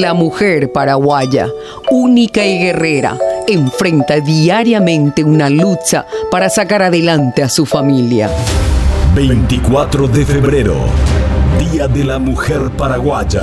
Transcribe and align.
La 0.00 0.14
mujer 0.14 0.72
paraguaya, 0.72 1.48
única 1.90 2.42
y 2.46 2.58
guerrera, 2.58 3.18
enfrenta 3.46 4.20
diariamente 4.20 5.22
una 5.22 5.50
lucha 5.50 6.06
para 6.30 6.48
sacar 6.48 6.82
adelante 6.82 7.42
a 7.42 7.50
su 7.50 7.66
familia. 7.66 8.30
24 9.14 10.08
de 10.08 10.24
febrero, 10.24 10.76
Día 11.58 11.88
de 11.88 12.04
la 12.04 12.18
Mujer 12.18 12.70
Paraguaya. 12.78 13.42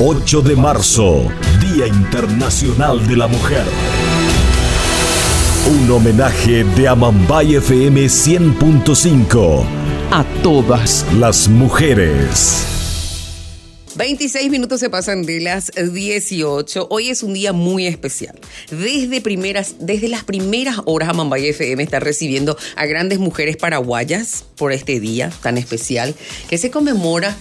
8 0.00 0.40
de 0.40 0.56
marzo, 0.56 1.24
Día 1.60 1.86
Internacional 1.86 3.06
de 3.06 3.16
la 3.18 3.26
Mujer. 3.26 3.64
Un 5.70 5.90
homenaje 5.90 6.64
de 6.64 6.88
Amambay 6.88 7.56
FM 7.56 8.06
100.5 8.06 9.62
A 10.10 10.24
todas. 10.42 11.04
las 11.18 11.48
mujeres. 11.48 12.71
26 14.02 14.50
minutos 14.50 14.80
se 14.80 14.90
pasan 14.90 15.22
de 15.22 15.38
las 15.38 15.70
18. 15.76 16.88
Hoy 16.90 17.10
es 17.10 17.22
un 17.22 17.34
día 17.34 17.52
muy 17.52 17.86
especial. 17.86 18.36
Desde, 18.68 19.20
primeras, 19.20 19.76
desde 19.78 20.08
las 20.08 20.24
primeras 20.24 20.78
horas 20.86 21.10
Amambay 21.10 21.46
FM 21.46 21.80
está 21.84 22.00
recibiendo 22.00 22.56
a 22.74 22.86
grandes 22.86 23.20
mujeres 23.20 23.56
paraguayas 23.56 24.44
por 24.56 24.72
este 24.72 24.98
día 24.98 25.30
tan 25.40 25.56
especial 25.56 26.16
que 26.50 26.58
se 26.58 26.72
conmemora 26.72 27.36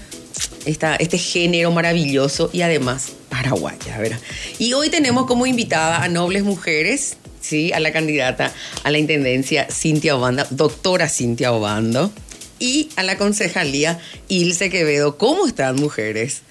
este 0.66 1.18
género 1.18 1.72
maravilloso 1.72 2.52
y 2.54 2.62
además 2.62 3.14
paraguaya, 3.30 3.98
¿verdad? 3.98 4.20
Y 4.60 4.74
hoy 4.74 4.92
tenemos 4.92 5.26
como 5.26 5.48
invitada 5.48 6.04
a 6.04 6.10
nobles 6.10 6.44
mujeres, 6.44 7.18
¿sí? 7.40 7.74
A 7.74 7.80
la 7.80 7.92
candidata 7.92 8.54
a 8.84 8.92
la 8.92 9.00
intendencia 9.00 9.68
Cintia 9.72 10.16
Obando, 10.16 10.46
doctora 10.52 11.10
Cintia 11.10 11.54
Obando, 11.54 12.12
y 12.60 12.90
a 12.98 13.02
la 13.02 13.18
concejalía 13.18 14.00
Ilse 14.28 14.70
Quevedo. 14.70 15.18
¿Cómo 15.18 15.48
están, 15.48 15.78
mujeres? 15.78 16.44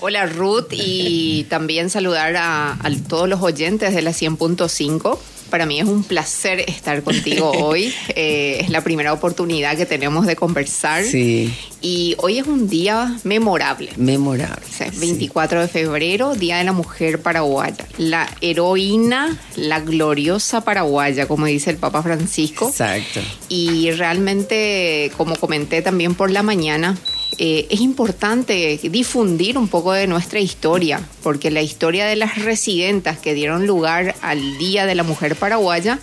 Hola 0.00 0.26
Ruth 0.26 0.68
y 0.72 1.44
también 1.48 1.90
saludar 1.90 2.36
a, 2.36 2.72
a 2.72 2.90
todos 3.08 3.28
los 3.28 3.42
oyentes 3.42 3.94
de 3.94 4.02
la 4.02 4.12
100.5. 4.12 5.18
Para 5.50 5.64
mí 5.64 5.80
es 5.80 5.86
un 5.86 6.04
placer 6.04 6.60
estar 6.60 7.02
contigo 7.02 7.50
hoy. 7.58 7.92
Eh, 8.14 8.58
es 8.60 8.68
la 8.68 8.82
primera 8.82 9.12
oportunidad 9.12 9.76
que 9.76 9.86
tenemos 9.86 10.26
de 10.26 10.36
conversar. 10.36 11.04
Sí. 11.04 11.52
Y 11.80 12.16
hoy 12.18 12.38
es 12.38 12.46
un 12.46 12.68
día 12.68 13.18
memorable. 13.24 13.90
Memorable. 13.96 14.66
O 14.68 14.72
sea, 14.72 14.90
24 14.94 15.62
de 15.62 15.68
febrero, 15.68 16.34
Día 16.34 16.58
de 16.58 16.64
la 16.64 16.72
Mujer 16.72 17.22
Paraguaya. 17.22 17.86
La 17.96 18.28
heroína, 18.40 19.38
la 19.56 19.80
gloriosa 19.80 20.60
paraguaya, 20.60 21.26
como 21.26 21.46
dice 21.46 21.70
el 21.70 21.76
Papa 21.78 22.02
Francisco. 22.02 22.68
Exacto. 22.68 23.20
Y 23.48 23.90
realmente, 23.92 25.10
como 25.16 25.34
comenté 25.36 25.80
también 25.80 26.14
por 26.14 26.30
la 26.30 26.42
mañana, 26.42 26.96
eh, 27.36 27.66
es 27.70 27.80
importante 27.80 28.80
difundir 28.84 29.58
un 29.58 29.68
poco 29.68 29.92
de 29.92 30.06
nuestra 30.06 30.40
historia, 30.40 31.00
porque 31.22 31.50
la 31.50 31.62
historia 31.62 32.06
de 32.06 32.16
las 32.16 32.42
residentas 32.42 33.18
que 33.18 33.34
dieron 33.34 33.66
lugar 33.66 34.14
al 34.22 34.58
Día 34.58 34.86
de 34.86 34.94
la 34.94 35.02
Mujer 35.02 35.36
Paraguaya 35.36 35.98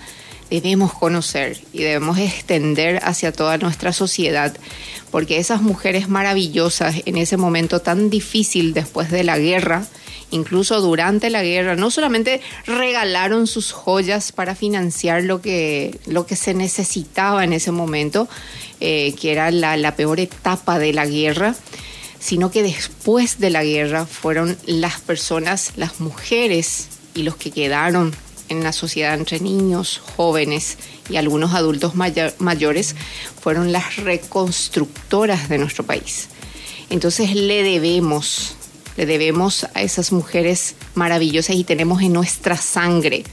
debemos 0.49 0.93
conocer 0.93 1.59
y 1.73 1.79
debemos 1.79 2.19
extender 2.19 2.99
hacia 3.03 3.31
toda 3.31 3.57
nuestra 3.57 3.91
sociedad, 3.93 4.55
porque 5.11 5.37
esas 5.37 5.61
mujeres 5.61 6.07
maravillosas 6.07 6.95
en 7.05 7.17
ese 7.17 7.37
momento 7.37 7.81
tan 7.81 8.09
difícil 8.09 8.73
después 8.73 9.09
de 9.09 9.23
la 9.23 9.39
guerra, 9.39 9.87
incluso 10.31 10.81
durante 10.81 11.29
la 11.29 11.43
guerra, 11.43 11.75
no 11.75 11.89
solamente 11.89 12.41
regalaron 12.65 13.47
sus 13.47 13.71
joyas 13.71 14.31
para 14.31 14.55
financiar 14.55 15.23
lo 15.23 15.41
que, 15.41 15.99
lo 16.05 16.25
que 16.25 16.35
se 16.35 16.53
necesitaba 16.53 17.43
en 17.43 17.53
ese 17.53 17.71
momento, 17.71 18.27
eh, 18.79 19.13
que 19.19 19.31
era 19.31 19.51
la, 19.51 19.77
la 19.77 19.95
peor 19.95 20.19
etapa 20.19 20.79
de 20.79 20.93
la 20.93 21.05
guerra, 21.05 21.55
sino 22.19 22.51
que 22.51 22.63
después 22.63 23.39
de 23.39 23.49
la 23.49 23.63
guerra 23.63 24.05
fueron 24.05 24.57
las 24.65 24.99
personas, 24.99 25.73
las 25.75 25.99
mujeres 25.99 26.87
y 27.13 27.23
los 27.23 27.35
que 27.35 27.51
quedaron 27.51 28.15
en 28.49 28.63
la 28.63 28.73
sociedad 28.73 29.13
entre 29.13 29.39
niños, 29.39 30.01
jóvenes 30.15 30.77
y 31.09 31.17
algunos 31.17 31.53
adultos 31.53 31.93
mayores, 31.95 32.95
fueron 33.41 33.71
las 33.71 33.97
reconstructoras 33.97 35.49
de 35.49 35.57
nuestro 35.57 35.85
país. 35.85 36.27
Entonces 36.89 37.33
le 37.33 37.63
debemos, 37.63 38.55
le 38.97 39.05
debemos 39.05 39.65
a 39.73 39.81
esas 39.81 40.11
mujeres 40.11 40.75
maravillosas 40.93 41.55
y 41.55 41.63
tenemos 41.63 42.01
en 42.01 42.13
nuestra 42.13 42.57
sangre. 42.57 43.23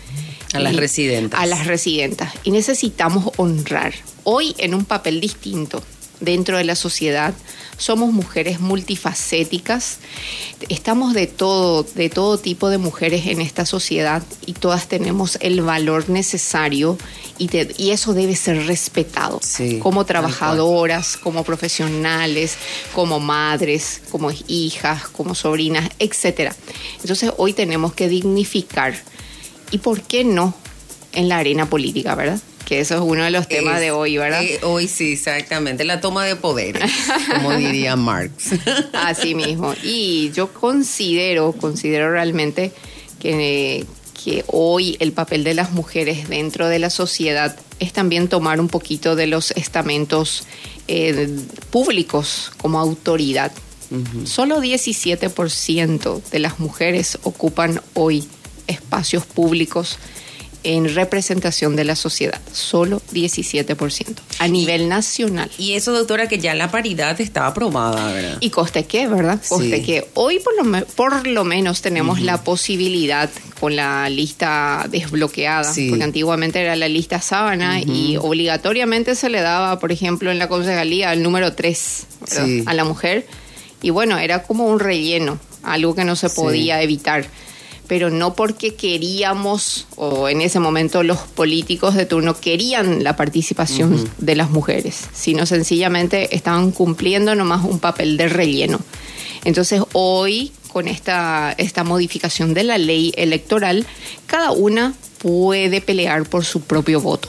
A 0.55 0.61
las 0.61 0.77
residentas. 0.77 1.41
A 1.41 1.47
las 1.47 1.67
residentas. 1.67 2.33
Y 2.45 2.51
necesitamos 2.51 3.33
honrar. 3.37 3.95
Hoy 4.25 4.55
en 4.59 4.75
un 4.75 4.85
papel 4.85 5.21
distinto 5.21 5.83
dentro 6.21 6.57
de 6.57 6.65
la 6.65 6.77
sociedad. 6.77 7.35
Somos 7.79 8.13
mujeres 8.13 8.61
multifacéticas. 8.61 9.99
Estamos 10.69 11.15
de 11.15 11.27
todo, 11.27 11.83
de 11.83 12.09
todo 12.11 12.39
tipo 12.39 12.69
de 12.71 12.79
mujeres 12.79 13.27
en 13.27 13.41
esta 13.41 13.67
sociedad 13.67 14.23
y 14.47 14.53
todas 14.53 14.87
tenemos 14.87 15.37
el 15.41 15.63
valor 15.63 16.09
necesario 16.09 16.97
y, 17.39 17.49
te- 17.49 17.75
y 17.77 17.91
eso 17.91 18.15
debe 18.15 18.37
ser 18.37 18.67
respetado. 18.67 19.41
Sí, 19.43 19.79
como 19.81 20.05
trabajadoras, 20.07 21.17
como 21.17 21.43
profesionales, 21.43 22.57
como 22.95 23.19
madres, 23.19 24.03
como 24.13 24.31
hijas, 24.47 25.09
como 25.09 25.35
sobrinas, 25.35 25.91
etcétera. 25.99 26.55
Entonces 27.01 27.33
hoy 27.37 27.53
tenemos 27.53 27.95
que 27.95 28.09
dignificar 28.09 28.95
y 29.73 29.79
por 29.79 30.03
qué 30.03 30.23
no 30.23 30.55
en 31.13 31.29
la 31.29 31.39
arena 31.39 31.69
política, 31.69 32.15
¿verdad? 32.15 32.41
Que 32.73 32.81
eso 32.81 32.95
es 32.95 33.03
uno 33.03 33.23
de 33.23 33.31
los 33.31 33.49
temas 33.49 33.75
Es- 33.75 33.81
de 33.83 33.91
hoy, 33.91 34.17
¿verdad? 34.17 34.43
eh, 34.43 34.59
hoy 34.63 34.89
sí, 34.89 35.13
exactamente. 35.13 35.85
La 35.85 36.01
toma 36.01 36.25
de 36.25 36.37
poderes, 36.37 36.91
como 37.35 37.55
diría 37.55 37.97
Marx. 37.97 38.47
Así 38.95 39.35
mismo. 39.35 39.75
Y 39.83 40.31
yo 40.35 40.55
considero, 40.55 41.53
considero 41.53 42.11
realmente 42.11 42.73
que, 43.21 43.85
que 44.25 44.43
hoy 44.47 44.97
el 45.01 45.13
papel 45.13 45.45
de 45.45 45.53
las 45.53 45.73
mujeres 45.73 46.31
dentro 46.31 46.67
de 46.71 46.79
la 46.79 46.89
sociedad 46.89 47.55
es 47.79 47.93
también 47.93 48.29
tomar 48.29 48.59
un 48.59 48.69
poquito 48.69 49.17
de 49.17 49.27
los 49.27 49.51
estamentos 49.51 50.45
eh, 50.89 51.29
públicos 51.69 52.53
como 52.57 52.81
autoridad. 52.81 53.53
Solo 54.25 54.63
17% 54.63 56.23
de 56.31 56.39
las 56.39 56.59
mujeres 56.59 57.19
ocupan 57.25 57.83
hoy 57.93 58.27
espacios 58.67 59.27
públicos 59.27 59.99
en 60.65 60.95
representación 60.95 61.77
de 61.77 61.85
la 61.85 61.97
sociedad. 61.97 62.41
Solo 62.53 63.01
17% 63.13 64.15
a 64.39 64.49
nivel 64.49 64.89
nacional. 64.89 65.51
Y 65.59 65.73
eso, 65.75 65.93
doctora, 65.93 66.29
que 66.29 66.39
ya 66.39 66.55
la 66.55 66.71
paridad 66.71 67.21
está 67.21 67.47
aprobada, 67.47 68.13
¿verdad? 68.13 68.37
Y 68.41 68.51
coste 68.51 68.85
que, 68.85 69.07
¿verdad? 69.09 69.41
Coste 69.49 69.79
Sí. 69.79 69.83
que. 69.83 70.09
Hoy 70.15 70.39
por 70.41 70.55
lo, 70.65 70.87
por 70.87 71.27
lo 71.27 71.45
menos 71.45 71.83
tenemos 71.83 72.21
la 72.21 72.43
posibilidad 72.45 73.31
con 73.61 73.77
la 73.77 74.09
lista 74.09 74.87
desbloqueada, 74.91 75.73
Sí. 75.73 75.89
porque 75.89 76.05
antiguamente 76.05 76.61
era 76.61 76.75
la 76.77 76.89
lista 76.89 77.21
sábana 77.21 77.81
y 77.81 78.17
obligatoriamente 78.21 79.15
se 79.15 79.29
le 79.29 79.41
daba, 79.41 79.79
por 79.79 79.93
ejemplo, 79.93 80.31
en 80.31 80.39
la 80.39 80.49
concejalía 80.49 81.13
el 81.13 81.23
número 81.23 81.53
3 81.55 82.07
Sí. 82.27 82.63
a 82.67 82.75
la 82.75 82.85
mujer. 82.85 83.27
Y 83.83 83.91
bueno, 83.91 84.19
era 84.19 84.43
como 84.45 84.67
un 84.67 84.79
relleno, 84.81 85.39
algo 85.65 85.95
que 85.95 86.05
no 86.05 86.15
se 86.17 86.31
podía 86.31 86.83
evitar. 86.83 87.25
Pero 87.93 88.09
no 88.09 88.33
porque 88.33 88.75
queríamos, 88.75 89.87
o 89.97 90.31
en 90.31 90.41
ese 90.41 90.59
momento 90.59 91.03
los 91.03 91.19
políticos 91.19 91.95
de 91.95 92.07
turno 92.07 92.35
querían 92.35 93.05
la 93.05 93.17
participación 93.17 94.09
de 94.17 94.35
las 94.35 94.49
mujeres, 94.49 95.11
sino 95.13 95.45
sencillamente 95.45 96.35
estaban 96.35 96.71
cumpliendo 96.71 97.35
nomás 97.35 97.63
un 97.63 97.81
papel 97.81 98.17
de 98.17 98.31
relleno. 98.31 98.81
Entonces 99.45 99.83
hoy, 99.93 100.53
con 100.73 100.89
esta, 100.89 101.55
esta 101.59 101.85
modificación 101.85 102.55
de 102.55 102.65
la 102.65 102.79
ley 102.79 103.13
electoral, 103.15 103.87
cada 104.25 104.53
una 104.53 104.95
puede 105.19 105.83
pelear 105.83 106.27
por 106.27 106.47
su 106.47 106.63
propio 106.63 106.99
voto, 106.99 107.29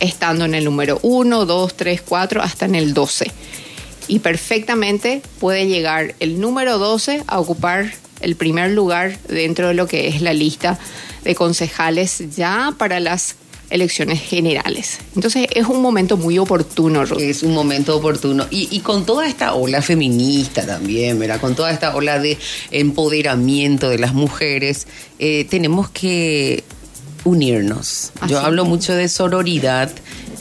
estando 0.00 0.46
en 0.46 0.54
el 0.54 0.64
número 0.64 1.00
1, 1.02 1.44
2, 1.44 1.76
3, 1.76 2.00
4, 2.00 2.40
hasta 2.40 2.64
en 2.64 2.76
el 2.76 2.94
12 2.94 3.30
y 4.10 4.20
perfectamente 4.20 5.20
puede 5.38 5.66
llegar 5.66 6.14
el 6.18 6.40
número 6.40 6.78
12 6.78 7.24
a 7.26 7.38
ocupar 7.38 7.92
el 8.20 8.36
primer 8.36 8.70
lugar 8.70 9.18
dentro 9.28 9.68
de 9.68 9.74
lo 9.74 9.86
que 9.86 10.08
es 10.08 10.20
la 10.22 10.32
lista 10.32 10.78
de 11.24 11.34
concejales 11.34 12.22
ya 12.36 12.74
para 12.78 13.00
las 13.00 13.36
elecciones 13.70 14.20
generales. 14.20 14.98
Entonces 15.14 15.46
es 15.50 15.66
un 15.66 15.82
momento 15.82 16.16
muy 16.16 16.38
oportuno, 16.38 17.04
Ruth. 17.04 17.20
Es 17.20 17.42
un 17.42 17.52
momento 17.52 17.96
oportuno. 17.96 18.46
Y, 18.50 18.68
y 18.70 18.80
con 18.80 19.04
toda 19.04 19.26
esta 19.26 19.54
ola 19.54 19.82
feminista 19.82 20.64
también, 20.64 21.18
¿verdad? 21.18 21.40
Con 21.40 21.54
toda 21.54 21.70
esta 21.70 21.94
ola 21.94 22.18
de 22.18 22.38
empoderamiento 22.70 23.90
de 23.90 23.98
las 23.98 24.14
mujeres, 24.14 24.86
eh, 25.18 25.46
tenemos 25.48 25.90
que 25.90 26.64
unirnos. 27.24 28.12
Yo 28.26 28.40
hablo 28.40 28.64
mucho 28.64 28.94
de 28.94 29.08
sororidad 29.08 29.90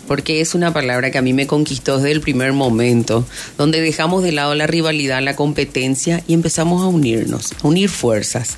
porque 0.07 0.41
es 0.41 0.55
una 0.55 0.73
palabra 0.73 1.11
que 1.11 1.17
a 1.17 1.21
mí 1.21 1.33
me 1.33 1.47
conquistó 1.47 1.97
desde 1.97 2.11
el 2.11 2.21
primer 2.21 2.53
momento, 2.53 3.25
donde 3.57 3.81
dejamos 3.81 4.23
de 4.23 4.31
lado 4.31 4.55
la 4.55 4.67
rivalidad, 4.67 5.21
la 5.21 5.35
competencia 5.35 6.23
y 6.27 6.33
empezamos 6.33 6.83
a 6.83 6.87
unirnos, 6.87 7.53
a 7.61 7.67
unir 7.67 7.89
fuerzas. 7.89 8.57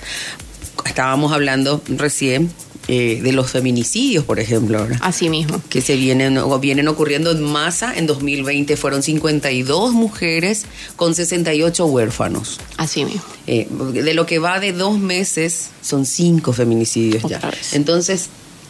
Estábamos 0.85 1.33
hablando 1.33 1.81
recién 1.87 2.49
eh, 2.91 3.19
de 3.21 3.33
los 3.33 3.51
feminicidios, 3.51 4.25
por 4.25 4.39
ejemplo. 4.39 4.79
¿verdad? 4.79 4.97
Así 5.01 5.29
mismo. 5.29 5.61
Que 5.69 5.79
se 5.79 5.95
vienen, 5.95 6.39
o 6.39 6.57
vienen 6.57 6.87
ocurriendo 6.87 7.29
en 7.29 7.43
masa. 7.43 7.93
En 7.95 8.07
2020 8.07 8.75
fueron 8.77 9.03
52 9.03 9.93
mujeres 9.93 10.65
con 10.95 11.13
68 11.13 11.85
huérfanos. 11.85 12.59
Así 12.77 13.05
mismo. 13.05 13.21
Eh, 13.45 13.67
de 13.93 14.13
lo 14.15 14.25
que 14.25 14.39
va 14.39 14.59
de 14.59 14.73
dos 14.73 14.97
meses, 14.97 15.69
son 15.83 16.07
cinco 16.07 16.51
feminicidios 16.51 17.21
ya. 17.29 17.37
Otra 17.37 17.51
vez. 17.51 17.73
Entonces, 17.73 18.29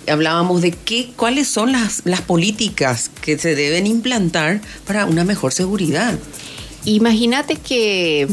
hablábamos 0.10 0.62
de 0.62 0.72
qué, 0.72 1.12
cuáles 1.16 1.48
son 1.48 1.72
las, 1.72 2.02
las 2.06 2.22
políticas 2.22 3.10
que 3.22 3.38
se 3.38 3.56
deben 3.56 3.88
implantar 3.88 4.62
para 4.86 5.06
una 5.06 5.24
mejor 5.24 5.54
seguridad. 5.54 6.18
Imagínate 6.86 7.56
que 7.56 8.28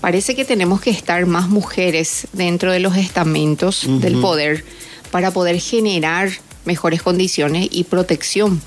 parece 0.00 0.34
que 0.34 0.44
tenemos 0.44 0.80
que 0.80 0.90
estar 0.90 1.24
más 1.26 1.48
mujeres 1.48 2.26
dentro 2.32 2.72
de 2.72 2.80
los 2.80 2.96
estamentos 2.96 3.86
del 4.00 4.20
poder 4.20 4.64
para 5.10 5.30
poder 5.30 5.60
generar 5.60 6.30
mejores 6.64 7.02
condiciones 7.02 7.68
y 7.70 7.84
protección. 7.84 8.60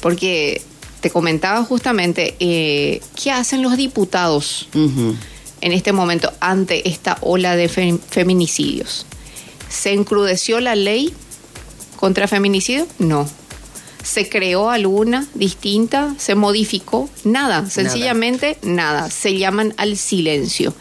Porque 0.00 0.62
te 1.00 1.10
comentaba 1.10 1.64
justamente, 1.64 2.34
eh, 2.40 3.00
¿qué 3.20 3.30
hacen 3.30 3.62
los 3.62 3.76
diputados 3.76 4.68
en 5.60 5.72
este 5.72 5.92
momento 5.92 6.32
ante 6.40 6.88
esta 6.88 7.16
ola 7.22 7.56
de 7.56 7.68
fe- 7.68 7.98
feminicidios? 8.10 9.06
¿Se 9.68 9.92
encrudeció 9.92 10.60
la 10.60 10.74
ley 10.76 11.12
contra 11.96 12.28
feminicidio? 12.28 12.86
No. 12.98 13.28
¿Se 14.02 14.28
creó 14.28 14.70
alguna 14.70 15.26
distinta? 15.34 16.14
¿Se 16.18 16.34
modificó? 16.34 17.08
Nada, 17.24 17.68
sencillamente 17.70 18.58
nada. 18.62 19.10
Se 19.10 19.38
llaman 19.38 19.72
al 19.78 19.96
silencio. 19.96 20.74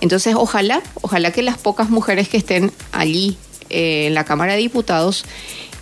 Entonces, 0.00 0.34
ojalá, 0.36 0.82
ojalá 1.02 1.30
que 1.32 1.42
las 1.42 1.58
pocas 1.58 1.90
mujeres 1.90 2.28
que 2.28 2.36
estén 2.36 2.72
allí 2.92 3.36
eh, 3.70 4.06
en 4.08 4.14
la 4.14 4.24
Cámara 4.24 4.54
de 4.54 4.58
Diputados 4.58 5.24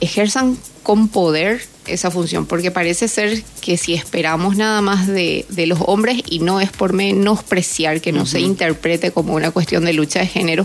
ejerzan 0.01 0.57
con 0.83 1.09
poder 1.09 1.63
esa 1.87 2.11
función, 2.11 2.47
porque 2.47 2.71
parece 2.71 3.09
ser 3.09 3.43
que 3.61 3.77
si 3.77 3.95
esperamos 3.95 4.57
nada 4.57 4.81
más 4.81 5.07
de, 5.07 5.47
de 5.49 5.67
los 5.67 5.79
hombres, 5.87 6.23
y 6.27 6.39
no 6.39 6.61
es 6.61 6.71
por 6.71 6.93
menospreciar 6.93 8.01
que 8.01 8.13
no 8.13 8.27
se 8.27 8.41
interprete 8.41 9.11
como 9.11 9.35
una 9.35 9.51
cuestión 9.51 9.85
de 9.85 9.93
lucha 9.93 10.21
de 10.21 10.27
género, 10.27 10.65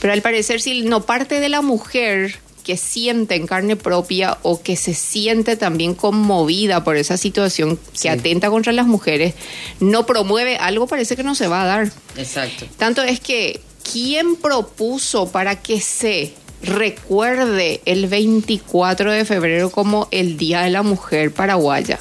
pero 0.00 0.12
al 0.12 0.22
parecer 0.22 0.60
si 0.60 0.82
no 0.82 1.04
parte 1.04 1.40
de 1.40 1.48
la 1.48 1.62
mujer 1.62 2.38
que 2.64 2.76
siente 2.78 3.34
en 3.36 3.46
carne 3.46 3.76
propia 3.76 4.38
o 4.42 4.60
que 4.62 4.74
se 4.76 4.94
siente 4.94 5.56
también 5.56 5.94
conmovida 5.94 6.82
por 6.82 6.96
esa 6.96 7.16
situación 7.16 7.76
que 7.76 7.98
Sí. 7.98 8.08
atenta 8.08 8.48
contra 8.50 8.72
las 8.72 8.86
mujeres, 8.86 9.34
no 9.80 10.06
promueve 10.06 10.56
algo, 10.56 10.86
parece 10.86 11.14
que 11.14 11.22
no 11.22 11.34
se 11.34 11.46
va 11.46 11.62
a 11.62 11.66
dar. 11.66 11.92
Exacto. 12.16 12.66
Tanto 12.78 13.02
es 13.02 13.20
que, 13.20 13.60
¿quién 13.92 14.36
propuso 14.36 15.30
para 15.30 15.60
que 15.60 15.80
se 15.80 16.32
recuerde 16.62 17.82
el 17.84 18.06
24 18.06 19.12
de 19.12 19.24
febrero 19.26 19.70
como 19.70 20.08
el 20.10 20.36
Día 20.38 20.62
de 20.62 20.70
la 20.70 20.82
Mujer 20.82 21.32
Paraguaya? 21.32 21.98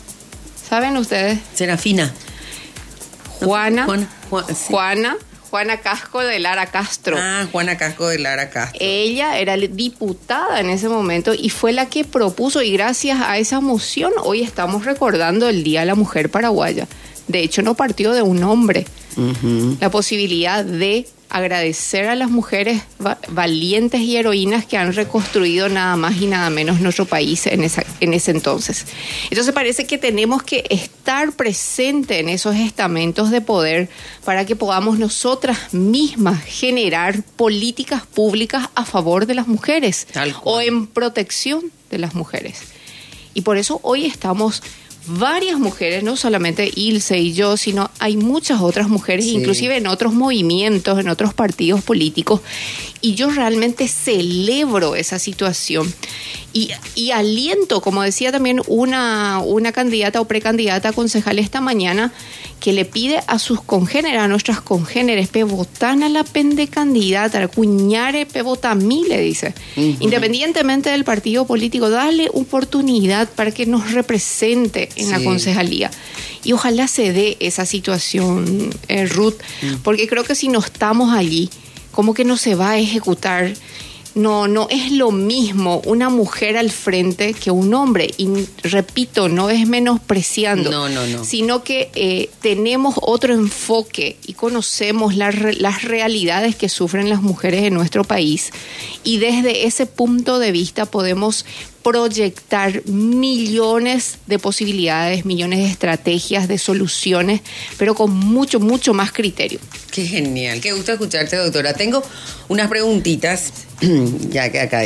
¿Saben 0.69 0.95
ustedes? 0.97 1.39
Serafina. 1.53 2.13
Juana, 3.41 3.85
Juana, 4.29 5.17
sí. 5.19 5.25
Juana, 5.53 5.77
Casco 5.81 6.21
de 6.21 6.39
Lara 6.39 6.65
Castro. 6.65 7.15
Ah, 7.19 7.45
Juana 7.51 7.77
Casco 7.77 8.07
de 8.07 8.17
Lara 8.17 8.49
Castro. 8.49 8.79
Ella 8.81 9.37
era 9.37 9.55
diputada 9.55 10.59
en 10.59 10.71
ese 10.71 10.89
momento 10.89 11.35
y 11.35 11.51
fue 11.51 11.73
la 11.73 11.85
que 11.85 12.03
propuso 12.03 12.63
y 12.63 12.71
gracias 12.71 13.19
a 13.21 13.37
esa 13.37 13.59
moción 13.59 14.13
hoy 14.23 14.41
estamos 14.41 14.83
recordando 14.83 15.47
el 15.47 15.63
Día 15.63 15.81
de 15.81 15.85
la 15.85 15.93
Mujer 15.93 16.31
Paraguaya. 16.31 16.87
De 17.27 17.41
hecho, 17.43 17.61
no 17.61 17.75
partió 17.75 18.13
de 18.13 18.23
un 18.23 18.41
hombre. 18.43 18.87
La 19.79 19.91
posibilidad 19.91 20.65
de 20.65 21.07
agradecer 21.33 22.05
a 22.07 22.15
las 22.15 22.29
mujeres 22.29 22.81
va- 23.05 23.17
valientes 23.29 23.99
y 24.01 24.15
heroínas 24.15 24.65
que 24.65 24.77
han 24.77 24.93
reconstruido 24.93 25.67
nada 25.67 25.95
más 25.97 26.21
y 26.21 26.27
nada 26.27 26.49
menos 26.49 26.79
nuestro 26.79 27.05
país 27.05 27.45
en, 27.47 27.63
esa, 27.63 27.83
en 27.99 28.13
ese 28.13 28.31
entonces. 28.31 28.85
Entonces 29.29 29.53
parece 29.53 29.85
que 29.85 29.97
tenemos 29.97 30.43
que 30.43 30.63
estar 30.69 31.31
presentes 31.33 32.19
en 32.19 32.29
esos 32.29 32.55
estamentos 32.55 33.31
de 33.31 33.41
poder 33.41 33.89
para 34.23 34.45
que 34.45 34.55
podamos 34.55 34.99
nosotras 34.99 35.73
mismas 35.73 36.43
generar 36.43 37.21
políticas 37.35 38.05
públicas 38.05 38.69
a 38.75 38.85
favor 38.85 39.25
de 39.25 39.33
las 39.35 39.47
mujeres 39.47 40.07
o 40.43 40.61
en 40.61 40.87
protección 40.87 41.63
de 41.89 41.97
las 41.97 42.13
mujeres. 42.15 42.59
Y 43.33 43.41
por 43.41 43.57
eso 43.57 43.79
hoy 43.81 44.05
estamos 44.05 44.61
varias 45.05 45.59
mujeres, 45.59 46.03
no 46.03 46.15
solamente 46.15 46.71
Ilse 46.75 47.17
y 47.19 47.33
yo, 47.33 47.57
sino 47.57 47.89
hay 47.99 48.17
muchas 48.17 48.61
otras 48.61 48.87
mujeres, 48.89 49.25
Sí. 49.25 49.31
inclusive 49.35 49.77
en 49.77 49.87
otros 49.87 50.13
movimientos, 50.13 50.99
en 50.99 51.09
otros 51.09 51.33
partidos 51.33 51.81
políticos. 51.81 52.41
Y 53.05 53.15
yo 53.15 53.29
realmente 53.29 53.89
celebro 53.89 54.95
esa 54.95 55.19
situación. 55.19 55.93
Y, 56.53 56.69
y 56.95 57.11
aliento, 57.11 57.81
como 57.81 58.01
decía 58.01 58.31
también 58.31 58.61
una, 58.67 59.41
una 59.43 59.73
candidata 59.73 60.21
o 60.21 60.25
precandidata 60.25 60.89
a 60.89 60.93
concejal 60.93 61.37
esta 61.37 61.59
mañana, 61.59 62.13
que 62.63 62.71
le 62.71 62.85
pide 62.85 63.19
a 63.27 63.39
sus 63.39 63.61
congéneres, 63.61 64.21
a 64.21 64.29
nuestras 64.29 64.61
congéneres, 64.61 65.27
pe 65.27 65.43
votan 65.43 66.01
a 66.01 66.07
la 66.07 66.23
pende 66.23 66.69
candidata, 66.69 67.45
cuñare 67.49 68.25
pe 68.25 68.41
vota 68.41 68.71
a 68.71 68.75
mí, 68.75 69.03
le 69.09 69.19
dice. 69.19 69.53
Independientemente 69.75 70.89
del 70.89 71.03
partido 71.03 71.45
político, 71.45 71.89
darle 71.89 72.29
oportunidad 72.33 73.27
para 73.27 73.51
que 73.51 73.65
nos 73.65 73.91
represente 73.91 74.87
en 74.95 75.11
la 75.11 75.21
concejalía. 75.21 75.91
Y 76.45 76.53
ojalá 76.53 76.87
se 76.87 77.11
dé 77.11 77.35
esa 77.41 77.65
situación, 77.65 78.69
eh, 78.87 79.07
Ruth, 79.07 79.35
porque 79.83 80.07
creo 80.07 80.23
que 80.23 80.33
si 80.33 80.47
no 80.47 80.59
estamos 80.59 81.13
allí, 81.13 81.49
como 81.93 82.13
que 82.13 82.25
no 82.25 82.35
se 82.35 82.55
va 82.55 82.71
a 82.71 82.77
ejecutar. 82.77 83.53
No, 84.15 84.47
no 84.47 84.67
es 84.69 84.91
lo 84.91 85.09
mismo 85.09 85.81
una 85.85 86.09
mujer 86.09 86.55
al 86.55 86.69
frente 86.69 87.33
que 87.33 87.49
un 87.49 87.73
hombre. 87.73 88.11
Y 88.17 88.27
repito, 88.61 89.27
no 89.27 89.49
es 89.49 89.67
menospreciando 89.67 90.69
No, 90.69 90.87
no, 90.87 91.07
no. 91.07 91.25
sino 91.25 91.63
que 91.63 91.89
eh, 91.95 92.29
tenemos 92.41 92.93
otro 93.01 93.33
enfoque 93.33 94.17
y 94.27 94.33
conocemos 94.33 95.15
la 95.15 95.31
las 95.31 95.81
realidades 95.81 96.55
que 96.55 96.69
sufren 96.69 97.09
las 97.09 97.23
mujeres 97.23 97.63
en 97.63 97.73
nuestro 97.73 98.03
país. 98.03 98.51
Y 99.03 99.17
desde 99.17 99.65
ese 99.65 99.87
punto 99.87 100.37
de 100.37 100.51
vista 100.51 100.85
podemos 100.85 101.45
proyectar 101.83 102.85
millones 102.85 104.17
de 104.25 104.39
posibilidades, 104.39 105.25
millones 105.25 105.59
de 105.59 105.67
estrategias, 105.67 106.47
de 106.47 106.57
soluciones, 106.57 107.41
pero 107.77 107.93
con 107.93 108.11
mucho, 108.11 108.59
mucho 108.59 108.93
más 108.93 109.11
criterio. 109.11 109.59
Qué 109.91 110.05
genial, 110.05 110.61
qué 110.61 110.71
gusto 110.71 110.93
escucharte, 110.93 111.35
doctora. 111.35 111.73
Tengo 111.73 112.03
unas 112.47 112.67
preguntitas, 112.69 113.53
ya 114.29 114.51
que 114.51 114.59
acá 114.59 114.81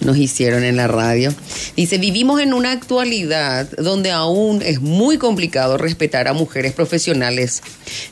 nos 0.00 0.16
hicieron 0.16 0.64
en 0.64 0.76
la 0.76 0.88
radio. 0.88 1.34
Dice, 1.76 1.98
vivimos 1.98 2.40
en 2.40 2.52
una 2.52 2.72
actualidad 2.72 3.68
donde 3.78 4.10
aún 4.10 4.62
es 4.62 4.80
muy 4.80 5.18
complicado 5.18 5.78
respetar 5.78 6.28
a 6.28 6.32
mujeres 6.32 6.72
profesionales. 6.72 7.62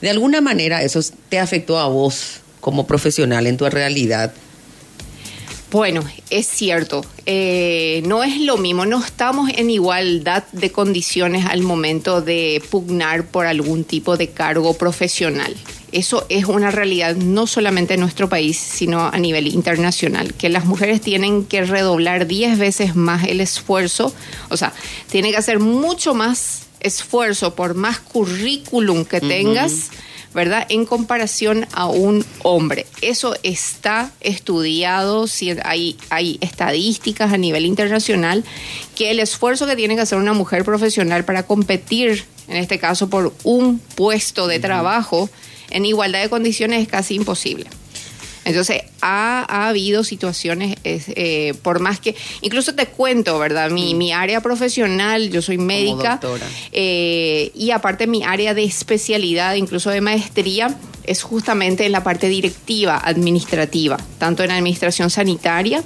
De 0.00 0.10
alguna 0.10 0.40
manera 0.40 0.82
eso 0.82 1.00
te 1.28 1.38
afectó 1.38 1.78
a 1.78 1.88
vos 1.88 2.40
como 2.60 2.86
profesional 2.86 3.46
en 3.46 3.56
tu 3.56 3.68
realidad. 3.68 4.32
Bueno, 5.70 6.02
es 6.30 6.48
cierto, 6.48 7.04
eh, 7.26 8.02
no 8.04 8.24
es 8.24 8.40
lo 8.40 8.56
mismo, 8.56 8.86
no 8.86 9.04
estamos 9.04 9.50
en 9.54 9.70
igualdad 9.70 10.42
de 10.50 10.72
condiciones 10.72 11.46
al 11.46 11.62
momento 11.62 12.22
de 12.22 12.60
pugnar 12.70 13.26
por 13.26 13.46
algún 13.46 13.84
tipo 13.84 14.16
de 14.16 14.30
cargo 14.30 14.74
profesional. 14.74 15.54
Eso 15.92 16.26
es 16.28 16.46
una 16.46 16.72
realidad 16.72 17.14
no 17.14 17.46
solamente 17.46 17.94
en 17.94 18.00
nuestro 18.00 18.28
país, 18.28 18.56
sino 18.56 19.06
a 19.06 19.18
nivel 19.18 19.46
internacional, 19.46 20.34
que 20.34 20.48
las 20.48 20.64
mujeres 20.64 21.00
tienen 21.00 21.44
que 21.44 21.62
redoblar 21.62 22.26
10 22.26 22.58
veces 22.58 22.96
más 22.96 23.24
el 23.28 23.40
esfuerzo, 23.40 24.12
o 24.48 24.56
sea, 24.56 24.72
tienen 25.08 25.30
que 25.30 25.36
hacer 25.36 25.60
mucho 25.60 26.14
más 26.14 26.62
esfuerzo 26.80 27.54
por 27.54 27.74
más 27.74 28.00
currículum 28.00 29.04
que 29.04 29.20
tengas. 29.20 29.90
¿Verdad? 30.34 30.66
En 30.68 30.86
comparación 30.86 31.66
a 31.72 31.86
un 31.86 32.24
hombre. 32.42 32.86
Eso 33.02 33.34
está 33.42 34.12
estudiado, 34.20 35.26
si 35.26 35.56
hay, 35.64 35.96
hay 36.10 36.38
estadísticas 36.40 37.32
a 37.32 37.38
nivel 37.38 37.66
internacional 37.66 38.44
que 38.94 39.10
el 39.10 39.20
esfuerzo 39.20 39.66
que 39.66 39.76
tiene 39.76 39.96
que 39.96 40.02
hacer 40.02 40.18
una 40.18 40.32
mujer 40.32 40.64
profesional 40.64 41.24
para 41.24 41.44
competir, 41.44 42.24
en 42.48 42.56
este 42.56 42.78
caso 42.78 43.08
por 43.10 43.34
un 43.44 43.78
puesto 43.78 44.46
de 44.46 44.60
trabajo, 44.60 45.28
en 45.70 45.86
igualdad 45.86 46.20
de 46.20 46.28
condiciones 46.28 46.82
es 46.82 46.88
casi 46.88 47.14
imposible. 47.14 47.66
Entonces, 48.44 48.82
ha, 49.02 49.44
ha 49.48 49.68
habido 49.68 50.02
situaciones, 50.02 50.76
es, 50.84 51.04
eh, 51.08 51.54
por 51.62 51.80
más 51.80 52.00
que, 52.00 52.16
incluso 52.40 52.74
te 52.74 52.86
cuento, 52.86 53.38
¿verdad? 53.38 53.70
Mi, 53.70 53.94
mi 53.94 54.12
área 54.12 54.40
profesional, 54.40 55.30
yo 55.30 55.42
soy 55.42 55.58
médica, 55.58 56.20
eh, 56.72 57.50
y 57.54 57.70
aparte 57.70 58.06
mi 58.06 58.24
área 58.24 58.54
de 58.54 58.64
especialidad, 58.64 59.54
incluso 59.54 59.90
de 59.90 60.00
maestría, 60.00 60.74
es 61.04 61.22
justamente 61.22 61.84
en 61.86 61.92
la 61.92 62.02
parte 62.02 62.28
directiva, 62.28 63.00
administrativa, 63.02 63.98
tanto 64.18 64.42
en 64.42 64.50
administración 64.50 65.10
sanitaria 65.10 65.82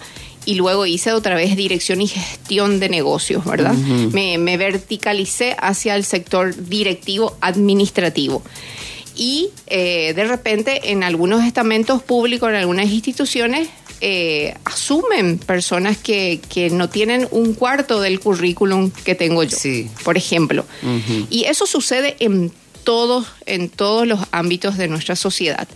y 0.46 0.54
luego 0.54 0.86
hice 0.86 1.12
otra 1.12 1.34
vez 1.34 1.56
dirección 1.56 2.02
y 2.02 2.08
gestión 2.08 2.78
de 2.78 2.88
negocios, 2.88 3.44
¿verdad? 3.44 3.72
me, 3.72 4.38
me 4.38 4.56
verticalicé 4.56 5.56
hacia 5.58 5.96
el 5.96 6.04
sector 6.04 6.54
directivo 6.54 7.36
administrativo. 7.40 8.42
Y 9.16 9.50
eh, 9.66 10.12
de 10.14 10.24
repente 10.24 10.90
en 10.92 11.02
algunos 11.04 11.44
estamentos 11.44 12.02
públicos, 12.02 12.48
en 12.48 12.56
algunas 12.56 12.86
instituciones, 12.90 13.68
eh, 14.00 14.54
asumen 14.64 15.38
personas 15.38 15.96
que, 15.96 16.40
que, 16.48 16.68
no 16.70 16.90
tienen 16.90 17.28
un 17.30 17.54
cuarto 17.54 18.00
del 18.00 18.20
currículum 18.20 18.90
que 19.04 19.14
tengo 19.14 19.42
yo, 19.44 19.56
Sí. 19.56 19.88
por 20.02 20.16
ejemplo. 20.16 20.66
Y 21.30 21.44
eso 21.44 21.66
sucede 21.66 22.16
en 22.18 22.52
todos, 22.82 23.26
en 23.46 23.70
todos 23.70 24.06
los 24.06 24.20
ámbitos 24.30 24.76
de 24.76 24.88
nuestra 24.88 25.16
sociedad. 25.16 25.66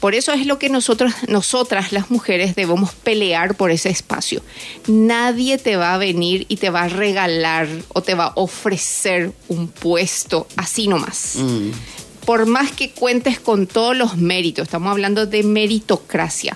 Por 0.00 0.14
eso 0.14 0.32
es 0.32 0.46
lo 0.46 0.58
que 0.58 0.68
nosotros, 0.68 1.12
nosotras 1.28 1.92
las 1.92 2.10
mujeres 2.10 2.54
debemos 2.54 2.92
pelear 2.94 3.54
por 3.56 3.70
ese 3.70 3.90
espacio. 3.90 4.42
Nadie 4.86 5.58
te 5.58 5.76
va 5.76 5.94
a 5.94 5.98
venir 5.98 6.46
y 6.48 6.56
te 6.56 6.70
va 6.70 6.82
a 6.82 6.88
regalar 6.88 7.68
o 7.88 8.02
te 8.02 8.14
va 8.14 8.26
a 8.26 8.32
ofrecer 8.36 9.32
un 9.48 9.68
puesto 9.68 10.46
así 10.56 10.88
nomás. 10.88 11.36
Mm. 11.36 11.70
Por 12.28 12.44
más 12.44 12.72
que 12.72 12.90
cuentes 12.90 13.40
con 13.40 13.66
todos 13.66 13.96
los 13.96 14.18
méritos, 14.18 14.64
estamos 14.64 14.90
hablando 14.90 15.24
de 15.24 15.42
meritocracia, 15.44 16.54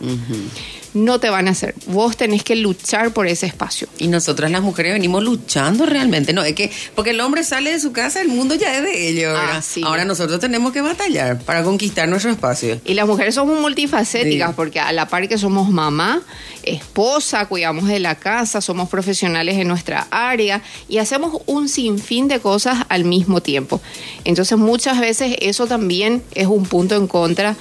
no 0.92 1.18
te 1.18 1.30
van 1.30 1.48
a 1.48 1.52
hacer. 1.52 1.74
Vos 1.86 2.18
tenés 2.18 2.44
que 2.44 2.54
luchar 2.56 3.14
por 3.14 3.26
ese 3.26 3.46
espacio. 3.46 3.88
Y 3.96 4.08
nosotras 4.08 4.50
las 4.50 4.60
mujeres 4.60 4.92
venimos 4.92 5.24
luchando 5.24 5.86
realmente, 5.86 6.34
¿no? 6.34 6.44
Es 6.44 6.54
que, 6.54 6.70
porque 6.94 7.12
el 7.12 7.20
hombre 7.22 7.42
sale 7.42 7.70
de 7.72 7.80
su 7.80 7.90
casa, 7.92 8.20
el 8.20 8.28
mundo 8.28 8.54
ya 8.54 8.76
es 8.76 8.82
de 8.82 9.08
ellos. 9.08 9.34
Ah, 9.34 9.62
sí. 9.62 9.80
Ahora 9.82 10.04
nosotros 10.04 10.38
tenemos 10.40 10.74
que 10.74 10.82
batallar 10.82 11.40
para 11.40 11.62
conquistar 11.62 12.06
nuestro 12.06 12.30
espacio. 12.30 12.78
Y 12.84 12.92
las 12.92 13.06
mujeres 13.06 13.34
somos 13.36 13.58
multifacéticas 13.58 14.50
Sí. 14.50 14.54
porque 14.54 14.78
a 14.80 14.92
la 14.92 15.08
par 15.08 15.26
que 15.26 15.38
somos 15.38 15.70
mamá, 15.70 16.20
esposa, 16.64 17.46
cuidamos 17.46 17.88
de 17.88 18.00
la 18.00 18.14
casa, 18.14 18.60
somos 18.60 18.88
profesionales 18.88 19.56
en 19.58 19.68
nuestra 19.68 20.06
área 20.10 20.62
y 20.88 20.98
hacemos 20.98 21.42
un 21.46 21.68
sinfín 21.68 22.28
de 22.28 22.40
cosas 22.40 22.84
al 22.88 23.04
mismo 23.04 23.40
tiempo. 23.40 23.80
Entonces 24.24 24.58
muchas 24.58 25.00
veces 25.00 25.36
eso 25.40 25.66
también 25.66 26.22
es 26.34 26.46
un 26.46 26.64
punto 26.64 26.96
en 26.96 27.06
contra. 27.06 27.56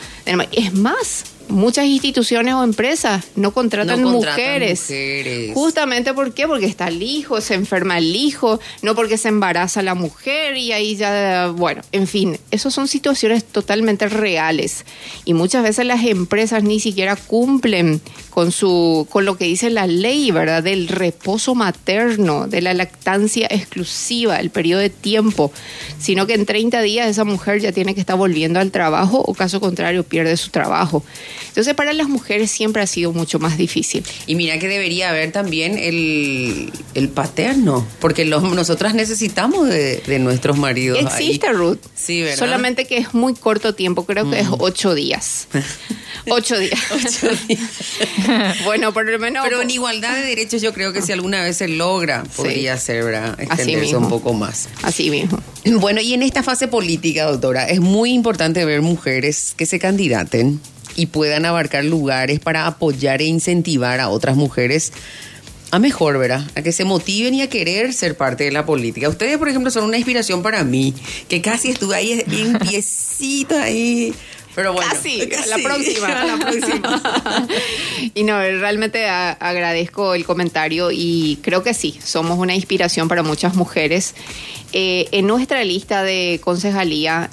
Es 0.52 0.74
más, 0.74 1.26
muchas 1.52 1.86
instituciones 1.86 2.54
o 2.54 2.64
empresas 2.64 3.26
no 3.36 3.52
contratan, 3.52 4.02
No 4.02 4.12
contratan 4.14 4.40
mujeres. 4.40 4.82
mujeres. 4.82 5.54
Justamente 5.54 6.14
¿por 6.14 6.34
qué? 6.34 6.48
Porque 6.48 6.66
está 6.66 6.88
el 6.88 7.04
hijo, 7.04 7.42
se 7.42 7.54
enferma 7.56 7.98
el 7.98 8.16
hijo, 8.16 8.60
no 8.82 8.96
porque 8.96 9.18
se 9.18 9.28
embaraza 9.28 9.82
la 9.82 9.94
mujer 9.94 10.58
y 10.58 10.72
ahí 10.72 10.96
ya, 10.96 11.48
bueno, 11.56 11.82
en 11.92 12.08
fin, 12.08 12.38
esas 12.52 12.74
son 12.74 12.88
situaciones 12.88 13.44
totalmente 13.44 14.08
reales 14.08 14.86
y 15.26 15.34
muchas 15.34 15.64
veces 15.64 15.86
las 15.86 16.04
empresas 16.06 16.64
ni 16.64 16.80
siquiera 16.80 17.16
cumplen 17.16 18.02
con 18.32 18.52
su 18.52 19.08
con 19.12 19.26
lo 19.26 19.38
que 19.38 19.46
dice 19.46 19.70
la 19.70 19.86
ley, 19.86 20.32
¿verdad? 20.32 20.64
Del 20.64 20.88
reposo 20.88 21.54
materno, 21.54 22.48
de 22.48 22.62
la 22.62 22.74
lactancia 22.74 23.46
exclusiva, 23.52 24.40
el 24.40 24.50
periodo 24.50 24.82
de 24.82 24.90
tiempo, 24.90 25.52
sino 26.00 26.26
que 26.26 26.34
en 26.34 26.46
30 26.46 26.82
días 26.82 27.08
esa 27.08 27.26
mujer 27.26 27.60
ya 27.60 27.72
tiene 27.72 27.94
que 27.94 28.00
estar 28.00 28.18
volviendo 28.18 28.60
al 28.60 28.72
trabajo 28.72 29.20
o 29.20 29.34
caso 29.36 29.60
contrario 29.60 30.04
pierde 30.04 30.36
su 30.38 30.50
trabajo. 30.50 31.04
Entonces 31.50 31.76
para 31.76 31.94
las 31.94 32.08
mujeres 32.08 32.50
siempre 32.50 32.82
ha 32.82 32.88
sido 32.88 33.12
mucho 33.12 33.38
más 33.38 33.58
difícil. 33.58 34.04
Y 34.26 34.36
mira 34.36 34.58
que 34.58 34.68
debería 34.68 35.10
haber 35.10 35.32
también 35.32 35.78
el, 35.78 36.72
el 36.94 37.10
paterno, 37.10 37.86
porque 38.00 38.26
los, 38.26 38.42
nosotras 38.44 38.96
necesitamos 38.96 39.68
de, 39.68 39.98
de 39.98 40.20
nuestros 40.20 40.58
maridos. 40.58 40.98
ahí. 41.00 41.06
Existe, 41.06 41.52
Ruth. 41.52 41.80
Sí, 41.94 42.22
¿verdad? 42.22 42.38
Solamente 42.38 42.86
que 42.86 42.98
es 42.98 43.14
muy 43.14 43.34
corto 43.34 43.76
tiempo, 43.76 44.06
creo 44.06 44.30
que 44.30 44.40
es 44.40 44.48
ocho 44.50 44.96
días. 44.96 45.48
ocho 46.30 46.58
días. 46.58 46.80
Ocho 46.92 47.30
días. 47.48 48.64
bueno, 48.66 48.94
por 48.94 49.10
lo 49.10 49.18
menos. 49.20 49.44
Pero 49.44 49.62
en 49.62 49.70
igualdad 49.70 50.16
de 50.16 50.22
derechos 50.22 50.62
yo 50.62 50.74
creo 50.74 50.94
que 50.94 51.02
si 51.02 51.12
alguna 51.12 51.42
vez 51.42 51.58
se 51.58 51.68
logra, 51.68 52.24
podría 52.36 52.78
ser, 52.78 53.04
¿verdad? 53.04 53.40
Extenderse 53.40 53.96
un 53.96 54.10
poco 54.10 54.34
más. 54.34 54.70
Así 54.84 55.10
mismo. 55.10 55.42
Bueno, 55.66 56.02
y 56.02 56.14
en 56.14 56.24
esta 56.24 56.44
fase 56.44 56.68
política, 56.68 57.26
doctora, 57.26 57.68
es 57.68 57.80
muy 57.80 58.12
importante 58.12 58.64
ver 58.66 58.82
mujeres 58.82 59.54
que 59.56 59.66
se 59.66 59.80
candidaten 59.80 60.60
y 60.96 61.08
puedan 61.08 61.46
abarcar 61.46 61.86
lugares 61.86 62.40
para 62.40 62.68
apoyar 62.68 63.22
e 63.22 63.26
incentivar 63.26 64.00
a 64.00 64.10
otras 64.10 64.36
mujeres 64.36 64.92
a 65.72 65.80
mejor, 65.80 66.18
¿verdad? 66.18 66.46
A 66.56 66.62
que 66.62 66.74
se 66.74 66.84
motiven 66.84 67.34
y 67.34 67.42
a 67.42 67.50
querer 67.50 67.94
ser 67.94 68.18
parte 68.18 68.44
de 68.44 68.52
la 68.52 68.66
política. 68.66 69.08
Ustedes, 69.08 69.38
por 69.38 69.48
ejemplo, 69.48 69.72
son 69.72 69.86
una 69.86 69.98
inspiración 69.98 70.44
para 70.44 70.64
mí, 70.64 70.94
que 71.30 71.42
casi 71.42 71.70
estuve 71.70 71.96
ahí 71.96 72.24
bien 72.28 72.60
piecito 72.60 73.58
ahí. 73.58 74.14
Pero 74.56 74.74
bueno, 74.74 74.92
Casi, 74.92 75.18
la 75.48 75.58
próxima. 75.64 76.26
la 76.26 76.38
próxima. 76.40 77.02
y 78.14 78.24
no, 78.24 78.38
realmente 78.40 79.08
a- 79.08 79.32
agradezco 79.32 80.14
el 80.14 80.26
comentario 80.26 80.90
y 80.92 81.40
creo 81.42 81.64
que 81.64 81.74
sí, 81.74 82.00
somos 82.04 82.38
una 82.38 82.54
inspiración 82.56 83.08
para 83.08 83.24
muchas 83.24 83.56
mujeres. 83.56 84.16
Eh, 84.74 85.08
en 85.12 85.28
nuestra 85.28 85.64
lista 85.64 86.04
de 86.04 86.40
concejalía 86.44 87.30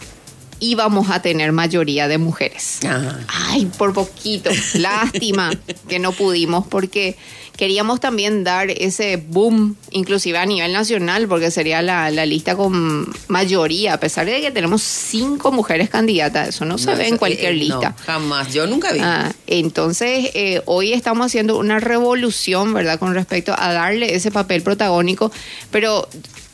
íbamos 0.61 1.11
a 1.11 1.23
tener 1.23 1.53
mayoría 1.53 2.09
de 2.09 2.19
mujeres. 2.19 2.81
Ajá. 2.85 3.21
Ay, 3.29 3.67
por 3.79 3.93
poquito. 3.93 4.51
Lástima 4.75 5.51
que 5.89 5.99
no 5.99 6.13
pudimos 6.13 6.67
porque 6.67 7.17
queríamos 7.59 7.99
también 7.99 8.45
dar 8.45 8.71
ese 8.71 9.17
boom, 9.17 9.77
inclusive 9.91 10.39
a 10.39 10.47
nivel 10.47 10.73
nacional, 10.73 11.27
porque 11.27 11.51
sería 11.51 11.83
la, 11.83 12.09
la 12.13 12.25
lista 12.25 12.55
con 12.55 13.13
mayoría, 13.27 13.95
a 13.95 14.01
pesar 14.01 14.27
de 14.27 14.41
que 14.41 14.53
tenemos 14.53 14.81
cinco 14.81 15.51
mujeres 15.51 15.91
candidatas. 15.91 16.51
Eso 16.51 16.65
no, 16.65 16.79
se 16.79 16.95
ve 16.95 17.09
en 17.09 17.17
cualquier 17.17 17.53
eh, 17.53 17.57
lista. 17.57 17.91
No, 17.91 18.05
jamás. 18.07 18.55
Yo 18.55 18.67
nunca 18.69 18.93
vi. 18.93 19.01
Ah, 19.03 19.33
entonces, 19.49 20.31
eh, 20.35 20.63
hoy 20.67 20.93
estamos 20.93 21.27
haciendo 21.27 21.59
una 21.59 21.81
revolución, 21.81 22.73
¿verdad?, 22.73 22.99
con 23.01 23.13
respecto 23.13 23.53
a 23.59 23.73
darle 23.73 24.15
ese 24.15 24.31
papel 24.31 24.63
protagónico, 24.63 25.33
pero 25.73 26.09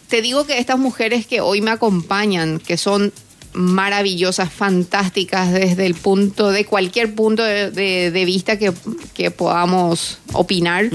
te 0.09 0.23
digo 0.23 0.47
que 0.47 0.59
estas 0.59 0.79
mujeres 0.79 1.27
que 1.27 1.43
hoy 1.43 1.61
me 1.61 1.71
acompañan, 1.71 2.61
que 2.61 2.79
son 2.79 3.13
maravillosas, 3.55 4.53
fantásticas 4.53 5.53
desde 5.53 5.87
el 5.87 5.95
punto, 5.95 6.51
de 6.51 6.65
cualquier 6.65 7.15
punto 7.15 7.43
de, 7.43 7.71
de- 7.71 8.11
de 8.11 8.25
vista 8.25 8.59
que, 8.59 8.73
que 9.15 9.31
podamos 9.31 10.19
opinar, 10.33 10.91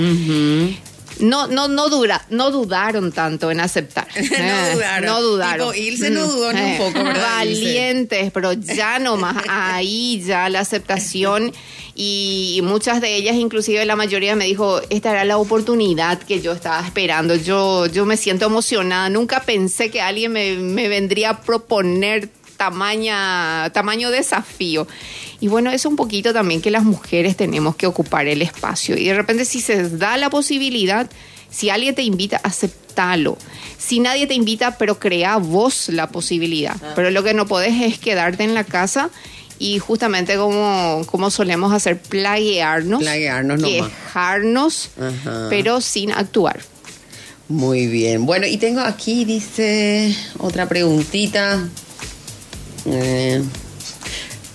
no, 1.19 1.47
no, 1.47 1.67
no, 1.67 1.89
dura, 1.89 2.25
no 2.29 2.49
dudaron 2.49 3.11
tanto 3.11 3.51
en 3.51 3.59
aceptar. 3.59 4.07
No 4.15 4.21
Eh, 4.21 4.71
dudaron. 4.73 5.05
No 5.05 5.21
dudaron. 5.21 5.73
Tipo, 5.73 5.85
Ilse 5.87 6.09
no 6.11 6.25
dudó 6.27 6.53
ni 6.53 6.61
un 6.61 6.67
Eh, 6.67 6.75
poco, 6.77 7.03
¿verdad, 7.03 7.43
Ilse? 7.43 7.61
Valientes, 7.65 8.31
pero 8.31 8.53
ya 8.53 8.99
nomás 8.99 9.35
ahí 9.49 10.21
ya 10.25 10.47
la 10.47 10.61
aceptación 10.61 11.51
y 11.93 12.61
muchas 12.63 13.01
de 13.01 13.17
ellas, 13.17 13.35
inclusive 13.35 13.85
la 13.85 13.97
mayoría 13.97 14.33
me 14.37 14.45
dijo, 14.45 14.79
esta 14.89 15.11
era 15.11 15.25
la 15.25 15.37
oportunidad 15.37 16.19
que 16.19 16.39
yo 16.39 16.53
estaba 16.53 16.85
esperando. 16.85 17.35
Yo, 17.35 17.87
yo 17.87 18.05
me 18.05 18.15
siento 18.15 18.45
emocionada. 18.45 19.09
Nunca 19.09 19.41
pensé 19.43 19.91
que 19.91 19.99
alguien 19.99 20.31
me, 20.31 20.55
me 20.55 20.87
vendría 20.87 21.31
a 21.31 21.41
proponer 21.41 22.29
tamaña, 22.59 23.71
tamaño 23.71 24.11
desafío. 24.11 24.85
Y 25.39 25.47
bueno, 25.47 25.71
es 25.71 25.85
un 25.85 25.95
poquito 25.95 26.33
también 26.33 26.61
que 26.61 26.69
las 26.69 26.83
mujeres 26.83 27.37
tenemos 27.37 27.77
que 27.77 27.87
ocupar 27.87 28.27
el 28.27 28.41
espacio. 28.41 28.97
Y 28.97 29.05
de 29.05 29.13
repente 29.13 29.45
si 29.45 29.61
se 29.61 29.89
da 29.89 30.17
la 30.17 30.29
posibilidad, 30.29 31.09
si 31.49 31.69
alguien 31.69 31.95
te 31.95 32.03
invita, 32.03 32.41
aceptalo. 32.43 33.37
Si 33.77 34.01
nadie 34.01 34.27
te 34.27 34.33
invita, 34.33 34.77
pero 34.77 34.99
crea 34.99 35.37
vos 35.37 35.87
la 35.87 36.09
posibilidad. 36.09 36.75
Pero 36.95 37.11
lo 37.11 37.23
que 37.23 37.33
no 37.33 37.47
podés 37.47 37.81
es 37.81 37.97
quedarte 37.97 38.43
en 38.43 38.53
la 38.53 38.65
casa 38.65 39.09
y 39.57 39.79
justamente 39.79 40.35
como, 40.35 41.01
como 41.05 41.31
solemos 41.31 41.71
hacer, 41.71 42.01
plaguearnos, 42.01 42.99
Plaguearnos 42.99 43.63
quejarnos, 43.63 44.89
pero 45.49 45.79
sin 45.79 46.11
actuar. 46.11 46.59
Muy 47.47 47.87
bien. 47.87 48.25
Bueno, 48.25 48.47
y 48.47 48.57
tengo 48.57 48.81
aquí, 48.81 49.23
dice, 49.23 50.13
otra 50.37 50.67
preguntita. 50.67 51.69
Eh, 52.85 53.43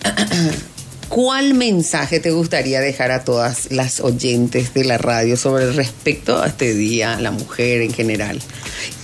¿Cuál 1.09 1.54
mensaje 1.54 2.19
te 2.19 2.31
gustaría 2.31 2.81
dejar 2.81 3.12
a 3.12 3.25
todas 3.25 3.71
las 3.71 4.00
oyentes 4.00 4.75
de 4.75 4.85
la 4.85 4.99
radio 4.99 5.37
sobre 5.37 5.71
respecto 5.71 6.43
a 6.43 6.49
este 6.49 6.75
día, 6.75 7.21
la 7.21 7.31
mujer 7.31 7.83
en 7.83 7.93
general? 7.93 8.40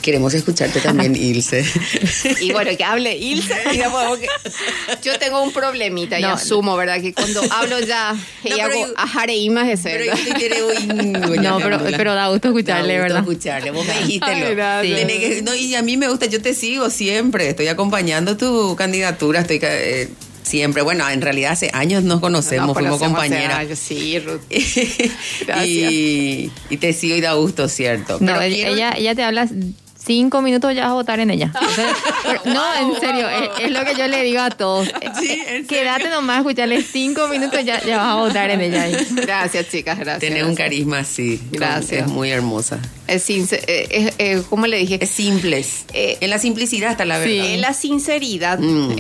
Queremos 0.03 0.35
escucharte 0.35 0.81
también, 0.81 1.15
Ilse. 1.21 1.65
Y 2.41 2.53
bueno, 2.53 2.71
que 2.77 2.85
hable 2.85 3.17
Ilse. 3.17 3.55
y 3.75 3.79
Yo 5.05 5.19
tengo 5.19 5.43
un 5.43 5.53
problemita 5.53 6.19
y 6.19 6.23
No, 6.23 6.31
asumo, 6.31 6.77
¿verdad? 6.77 7.01
Que 7.01 7.13
cuando 7.13 7.41
hablo 7.53 7.81
ya, 7.81 8.13
No, 8.15 8.21
pero 8.43 8.63
hago 8.63 8.87
yo- 8.87 8.95
ajareimas 8.97 9.67
de 9.67 9.77
Pero 9.77 10.05
cerdo. 10.05 10.19
Ilse 10.21 10.35
quiere 10.35 10.63
oír, 10.63 10.87
doña 11.21 11.51
No, 11.51 11.59
pero- 11.63 11.79
pero 11.97 12.15
da 12.15 12.29
gusto 12.29 12.49
escucharle, 12.49 12.95
Da 12.97 13.01
gusto 13.05 13.15
¿verdad? 13.15 13.31
escucharle. 13.31 13.71
Vos 13.71 13.87
me 13.87 13.99
dijiste 14.01 14.55
lo. 14.55 15.43
no, 15.43 15.55
y 15.55 15.75
a 15.75 15.83
mí 15.83 15.97
me 15.97 16.09
gusta, 16.09 16.27
yo 16.27 16.41
te 16.41 16.55
sigo 16.55 16.91
siempre. 16.91 17.49
Estoy 17.51 17.69
acompañando 17.69 18.37
tu 18.37 18.75
candidatura. 18.77 19.41
Estoy 19.41 19.61
eh, 19.63 20.09
siempre. 20.43 20.83
Bueno, 20.83 21.09
en 21.09 21.21
realidad 21.21 21.53
hace 21.53 21.71
años 21.73 22.03
nos 22.05 22.21
conocemos, 22.21 22.69
Nos 22.69 22.77
fuimos 22.77 22.99
compañeras. 22.99 23.79
Sí, 23.79 24.19
Ruth. 24.19 24.41
Gracias. 25.47 25.67
y, 25.69 26.51
y 26.71 26.77
te 26.79 26.93
sigo 26.93 27.17
y 27.17 27.21
da 27.21 27.35
gusto, 27.35 27.69
¿cierto? 27.69 28.15
No, 28.21 28.27
Pero 28.27 28.41
ella, 28.43 28.55
quiero- 28.57 28.73
ella, 28.75 28.93
ella 28.97 29.15
te 29.15 29.23
habla 29.23 29.49
cinco 30.05 30.43
minutos 30.43 30.75
ya 30.75 30.83
vas 30.83 30.91
a 30.91 30.95
votar 30.95 31.21
en 31.21 31.31
ella. 31.31 31.53
no, 32.45 32.75
en 32.77 33.01
serio, 33.01 33.29
es, 33.61 33.71
lo 33.71 33.85
que 33.85 33.95
yo 33.95 34.09
le 34.09 34.23
digo 34.23 34.41
a 34.41 34.51
todos. 34.51 34.89
Eh, 35.23 35.65
quédate 35.69 36.09
nomás 36.09 36.37
a 36.37 36.41
escucharle 36.41 36.83
cinco 36.83 37.29
minutos 37.29 37.65
ya, 37.65 37.83
ya 37.85 37.99
vas 37.99 38.07
a 38.07 38.15
votar 38.17 38.51
en 38.51 38.61
ella. 38.61 38.89
Gracias, 39.13 39.69
chicas, 39.69 39.99
gracias. 39.99 40.21
Tiene 40.21 40.45
un 40.45 40.55
carisma 40.55 41.01
así. 41.01 41.41
Gracias. 41.51 42.07
Es 42.07 42.13
muy 42.13 42.31
hermosa. 42.31 42.79
Es, 43.07 43.29
eh, 43.29 44.13
es, 44.19 44.43
como 44.43 44.67
le 44.67 44.79
dije. 44.79 44.99
Es 45.01 45.11
simple. 45.11 45.65
en 45.93 46.31
la 46.31 46.39
simplicidad 46.39 46.93
está 46.93 47.05
la 47.05 47.19
verdad. 47.19 47.33
Sí. 47.33 47.55
En 47.55 47.61
la 47.61 47.75
sinceridad. 47.75 48.59
Mm. 48.59 48.95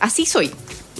así 0.00 0.26
soy. 0.26 0.50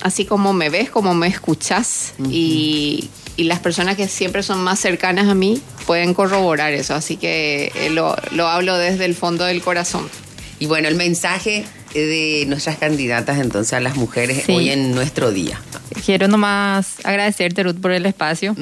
Así 0.03 0.25
como 0.25 0.53
me 0.53 0.69
ves, 0.69 0.91
como 0.91 1.15
me 1.15 1.29
escuchas. 1.29 2.15
Y 2.31 3.09
y 3.37 3.45
las 3.45 3.61
personas 3.61 3.97
que 3.97 4.09
siempre 4.09 4.43
son 4.43 4.63
más 4.63 4.79
cercanas 4.79 5.29
a 5.29 5.35
mí 5.35 5.61
pueden 5.87 6.15
corroborar 6.15 6.73
eso, 6.73 6.95
así 6.95 7.17
que 7.17 7.73
eh, 7.75 7.91
lo, 7.91 8.17
lo 8.33 8.49
hablo 8.49 8.77
desde 8.77 9.05
el 9.05 9.15
fondo 9.15 9.45
del 9.45 9.63
corazón. 9.63 10.09
Y 10.59 10.67
bueno, 10.67 10.89
el 10.89 10.95
mensaje 10.95 11.65
de 11.95 12.45
nuestras 12.49 12.77
candidatas 12.77 13.39
entonces 13.39 13.73
a 13.73 13.81
las 13.81 13.97
mujeres 13.97 14.49
hoy 14.49 14.71
en 14.71 14.95
nuestro 14.95 15.31
día. 15.31 15.61
Quiero 16.05 16.27
nomás 16.27 16.97
agradecerte 17.05 17.63
Ruth 17.63 17.81
por 17.81 17.93
el 17.93 18.05
espacio. 18.07 18.57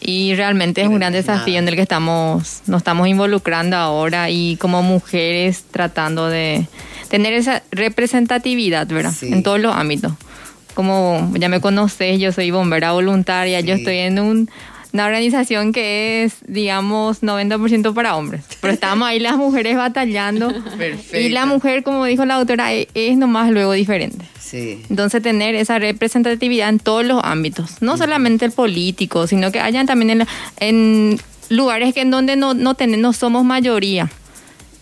Y 0.00 0.34
realmente 0.34 0.82
es 0.82 0.88
un 0.88 0.96
gran 0.96 1.12
desafío 1.12 1.58
en 1.58 1.68
el 1.68 1.74
que 1.74 1.82
estamos, 1.82 2.60
nos 2.66 2.78
estamos 2.78 3.08
involucrando 3.08 3.76
ahora 3.76 4.30
y 4.30 4.56
como 4.56 4.82
mujeres 4.82 5.64
tratando 5.70 6.28
de 6.28 6.66
tener 7.08 7.32
esa 7.32 7.62
representatividad, 7.70 8.86
¿verdad? 8.86 9.14
En 9.22 9.42
todos 9.42 9.58
los 9.58 9.74
ámbitos. 9.74 10.12
Como 10.74 11.32
ya 11.36 11.48
me 11.48 11.60
conoces, 11.60 12.20
yo 12.20 12.30
soy 12.30 12.50
bombera 12.50 12.92
voluntaria, 12.92 13.60
yo 13.60 13.74
estoy 13.74 13.98
en 13.98 14.20
un, 14.20 14.50
una 14.92 15.06
organización 15.06 15.72
que 15.72 16.24
es, 16.24 16.36
digamos, 16.46 17.22
90% 17.22 17.94
para 17.94 18.16
hombres. 18.16 18.44
Pero 18.60 18.72
estamos 18.72 19.08
ahí 19.08 19.18
las 19.18 19.36
mujeres 19.36 19.76
batallando. 19.76 20.52
Y 21.12 21.28
la 21.28 21.46
mujer, 21.46 21.82
como 21.82 22.04
dijo 22.04 22.24
la 22.24 22.36
autora, 22.36 22.74
e, 22.74 22.88
es, 22.94 23.16
nomás 23.16 23.50
luego 23.50 23.72
diferente. 23.72 24.24
Sí. 24.38 24.82
Entonces, 24.90 25.22
tener 25.22 25.54
esa 25.54 25.78
representatividad 25.78 26.68
en 26.68 26.78
todos 26.78 27.04
los 27.04 27.22
ámbitos, 27.22 27.80
no 27.80 27.96
solamente 27.96 28.44
el 28.44 28.52
político, 28.52 29.26
sino 29.26 29.52
que 29.52 29.60
hayan 29.60 29.86
también 29.86 30.10
en, 30.10 30.26
en 30.58 31.20
lugares 31.48 31.94
que 31.94 32.00
en 32.00 32.10
donde 32.10 32.36
no, 32.36 32.54
no, 32.54 32.74
tenemos, 32.74 33.00
no 33.02 33.12
somos 33.12 33.44
mayoría 33.44 34.10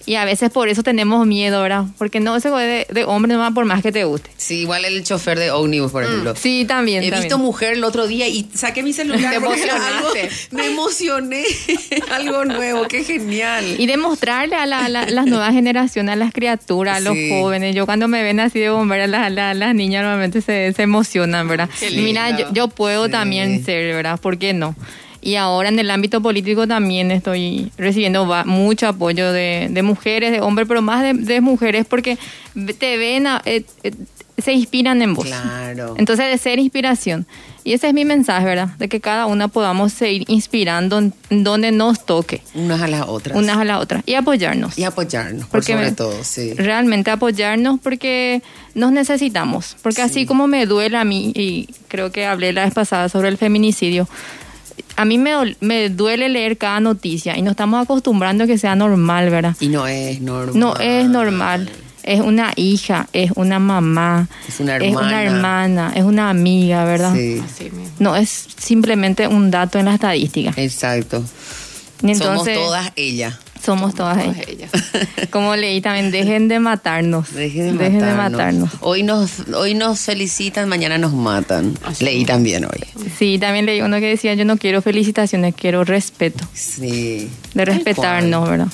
y 0.08 0.16
a 0.16 0.24
veces 0.24 0.50
por 0.50 0.70
eso 0.70 0.82
tenemos 0.82 1.26
miedo, 1.26 1.60
¿verdad? 1.60 1.84
Porque 1.98 2.18
no 2.18 2.40
se 2.40 2.48
puede 2.48 2.86
de, 2.90 3.04
hombre 3.04 3.34
nomás 3.34 3.52
por 3.52 3.66
más 3.66 3.82
que 3.82 3.92
te 3.92 4.04
guste. 4.04 4.30
Sí, 4.38 4.60
igual 4.60 4.86
el 4.86 5.04
chofer 5.04 5.38
de 5.38 5.50
ómnibus, 5.50 5.92
por 5.92 6.02
mm. 6.02 6.06
ejemplo. 6.06 6.34
Sí, 6.34 6.64
también. 6.66 7.04
He 7.04 7.10
visto 7.10 7.36
mujer 7.36 7.74
el 7.74 7.84
otro 7.84 8.06
día 8.06 8.26
y 8.26 8.48
saqué 8.54 8.82
mi 8.82 8.94
celular. 8.94 9.34
emocionaste. 9.34 10.30
me 10.52 10.68
emocioné. 10.68 11.44
algo 12.10 12.46
nuevo, 12.46 12.88
qué 12.88 13.04
genial. 13.04 13.76
Y 13.78 13.84
demostrarle 13.84 14.56
a 14.56 14.64
las 14.64 15.26
nuevas 15.26 15.52
generaciones, 15.52 16.14
a 16.14 16.16
las 16.16 16.32
criaturas, 16.32 16.96
a 16.96 17.00
los 17.00 17.14
jóvenes. 17.28 17.74
Yo 17.74 17.84
cuando 17.84 18.08
me 18.08 18.22
ven 18.22 18.40
así 18.40 18.58
de 18.60 18.70
bombera, 18.70 19.06
las, 19.06 19.30
las, 19.30 19.74
niñas 19.74 20.04
normalmente 20.04 20.40
se, 20.40 20.72
emocionan, 20.78 21.46
¿verdad? 21.48 21.68
Mira, 21.92 22.50
yo, 22.52 22.68
puedo 22.68 23.10
también 23.10 23.62
ser, 23.62 23.94
¿verdad? 23.94 24.18
¿Por 24.18 24.38
qué 24.38 24.54
no? 24.54 24.74
Y 25.20 25.34
ahora 25.34 25.68
en 25.68 25.78
el 25.78 25.90
ámbito 25.90 26.20
político 26.20 26.66
también 26.66 27.10
estoy 27.10 27.72
recibiendo 27.76 28.24
mucho 28.46 28.88
apoyo 28.88 29.32
de, 29.32 29.80
mujeres, 29.82 30.32
de 30.32 30.40
hombres, 30.40 30.68
pero 30.68 30.82
más 30.82 31.02
de, 31.02 31.40
mujeres 31.40 31.86
porque 31.86 32.18
te 32.78 32.96
ven, 32.96 33.26
eh, 33.44 33.64
eh, 33.82 33.92
se 34.38 34.52
inspiran 34.52 35.02
en 35.02 35.14
vos. 35.14 35.26
Claro. 35.26 35.94
Entonces, 35.98 36.30
de 36.30 36.38
ser 36.38 36.58
inspiración. 36.58 37.26
Y 37.64 37.72
ese 37.72 37.88
es 37.88 37.94
mi 37.94 38.04
mensaje, 38.04 38.46
¿verdad? 38.46 38.68
De 38.78 38.88
que 38.88 39.00
cada 39.00 39.26
una 39.26 39.48
podamos 39.48 39.92
seguir 39.92 40.24
inspirando 40.28 40.98
en 40.98 41.44
donde 41.44 41.72
nos 41.72 42.06
toque. 42.06 42.40
Unas 42.54 42.80
a 42.80 42.88
las 42.88 43.02
otras. 43.08 43.36
Unas 43.36 43.58
a 43.58 43.64
las 43.64 43.80
otras. 43.80 44.02
Y 44.06 44.14
apoyarnos. 44.14 44.78
Y 44.78 44.84
apoyarnos, 44.84 45.46
porque 45.48 45.72
sobre 45.72 45.92
todo, 45.92 46.24
sí. 46.24 46.54
Realmente 46.54 47.10
apoyarnos 47.10 47.80
porque 47.80 48.42
nos 48.74 48.92
necesitamos. 48.92 49.76
Porque 49.82 50.02
así 50.02 50.24
como 50.24 50.46
me 50.46 50.64
duele 50.66 50.96
a 50.96 51.04
mí, 51.04 51.32
y 51.34 51.68
creo 51.88 52.12
que 52.12 52.24
hablé 52.24 52.52
la 52.52 52.64
vez 52.64 52.72
pasada 52.72 53.08
sobre 53.08 53.28
el 53.28 53.36
feminicidio, 53.36 54.08
a 54.98 55.04
mí 55.04 55.16
me, 55.16 55.56
me 55.60 55.90
duele 55.90 56.28
leer 56.28 56.58
cada 56.58 56.80
noticia 56.80 57.36
y 57.38 57.42
nos 57.42 57.52
estamos 57.52 57.80
acostumbrando 57.80 58.44
a 58.44 58.46
que 58.48 58.58
sea 58.58 58.74
normal, 58.74 59.30
¿verdad? 59.30 59.54
Y 59.60 59.68
no 59.68 59.86
es 59.86 60.20
normal. 60.20 60.58
No 60.58 60.76
es 60.76 61.08
normal. 61.08 61.70
Es 62.02 62.20
una 62.20 62.52
hija, 62.56 63.06
es 63.12 63.30
una 63.36 63.60
mamá, 63.60 64.28
es 64.48 64.58
una 64.58 64.74
hermana, 64.74 64.88
es 64.88 65.06
una, 65.06 65.22
hermana, 65.22 65.92
es 65.94 66.02
una 66.02 66.30
amiga, 66.30 66.84
¿verdad? 66.84 67.14
Sí. 67.14 67.40
No 68.00 68.16
es 68.16 68.48
simplemente 68.56 69.28
un 69.28 69.52
dato 69.52 69.78
en 69.78 69.84
la 69.84 69.94
estadística. 69.94 70.52
Exacto. 70.56 71.22
Entonces, 72.02 72.54
Somos 72.54 72.66
todas 72.66 72.92
ellas. 72.96 73.38
Somos 73.62 73.94
todas, 73.94 74.18
ellas. 74.48 74.70
Como 75.30 75.56
leí 75.56 75.80
también, 75.80 76.10
dejen 76.10 76.48
de 76.48 76.60
matarnos. 76.60 77.34
Dejen 77.34 77.76
de, 77.76 77.90
matarnos. 78.14 78.70
Hoy 78.80 79.02
nos, 79.02 79.48
hoy 79.52 79.74
nos 79.74 80.00
felicitan, 80.00 80.68
mañana 80.68 80.96
nos 80.96 81.12
matan. 81.12 81.76
leí 82.00 82.24
también 82.24 82.64
hoy. 82.64 82.84
Sí, 83.18 83.38
también 83.38 83.66
leí 83.66 83.80
uno 83.80 83.98
que 83.98 84.06
decía, 84.06 84.34
yo 84.34 84.44
no 84.44 84.56
quiero 84.56 84.80
felicitaciones, 84.80 85.54
quiero 85.54 85.84
respeto. 85.84 86.46
Sí. 86.54 87.28
De 87.54 87.64
respetarnos, 87.64 88.48
¿verdad? 88.48 88.68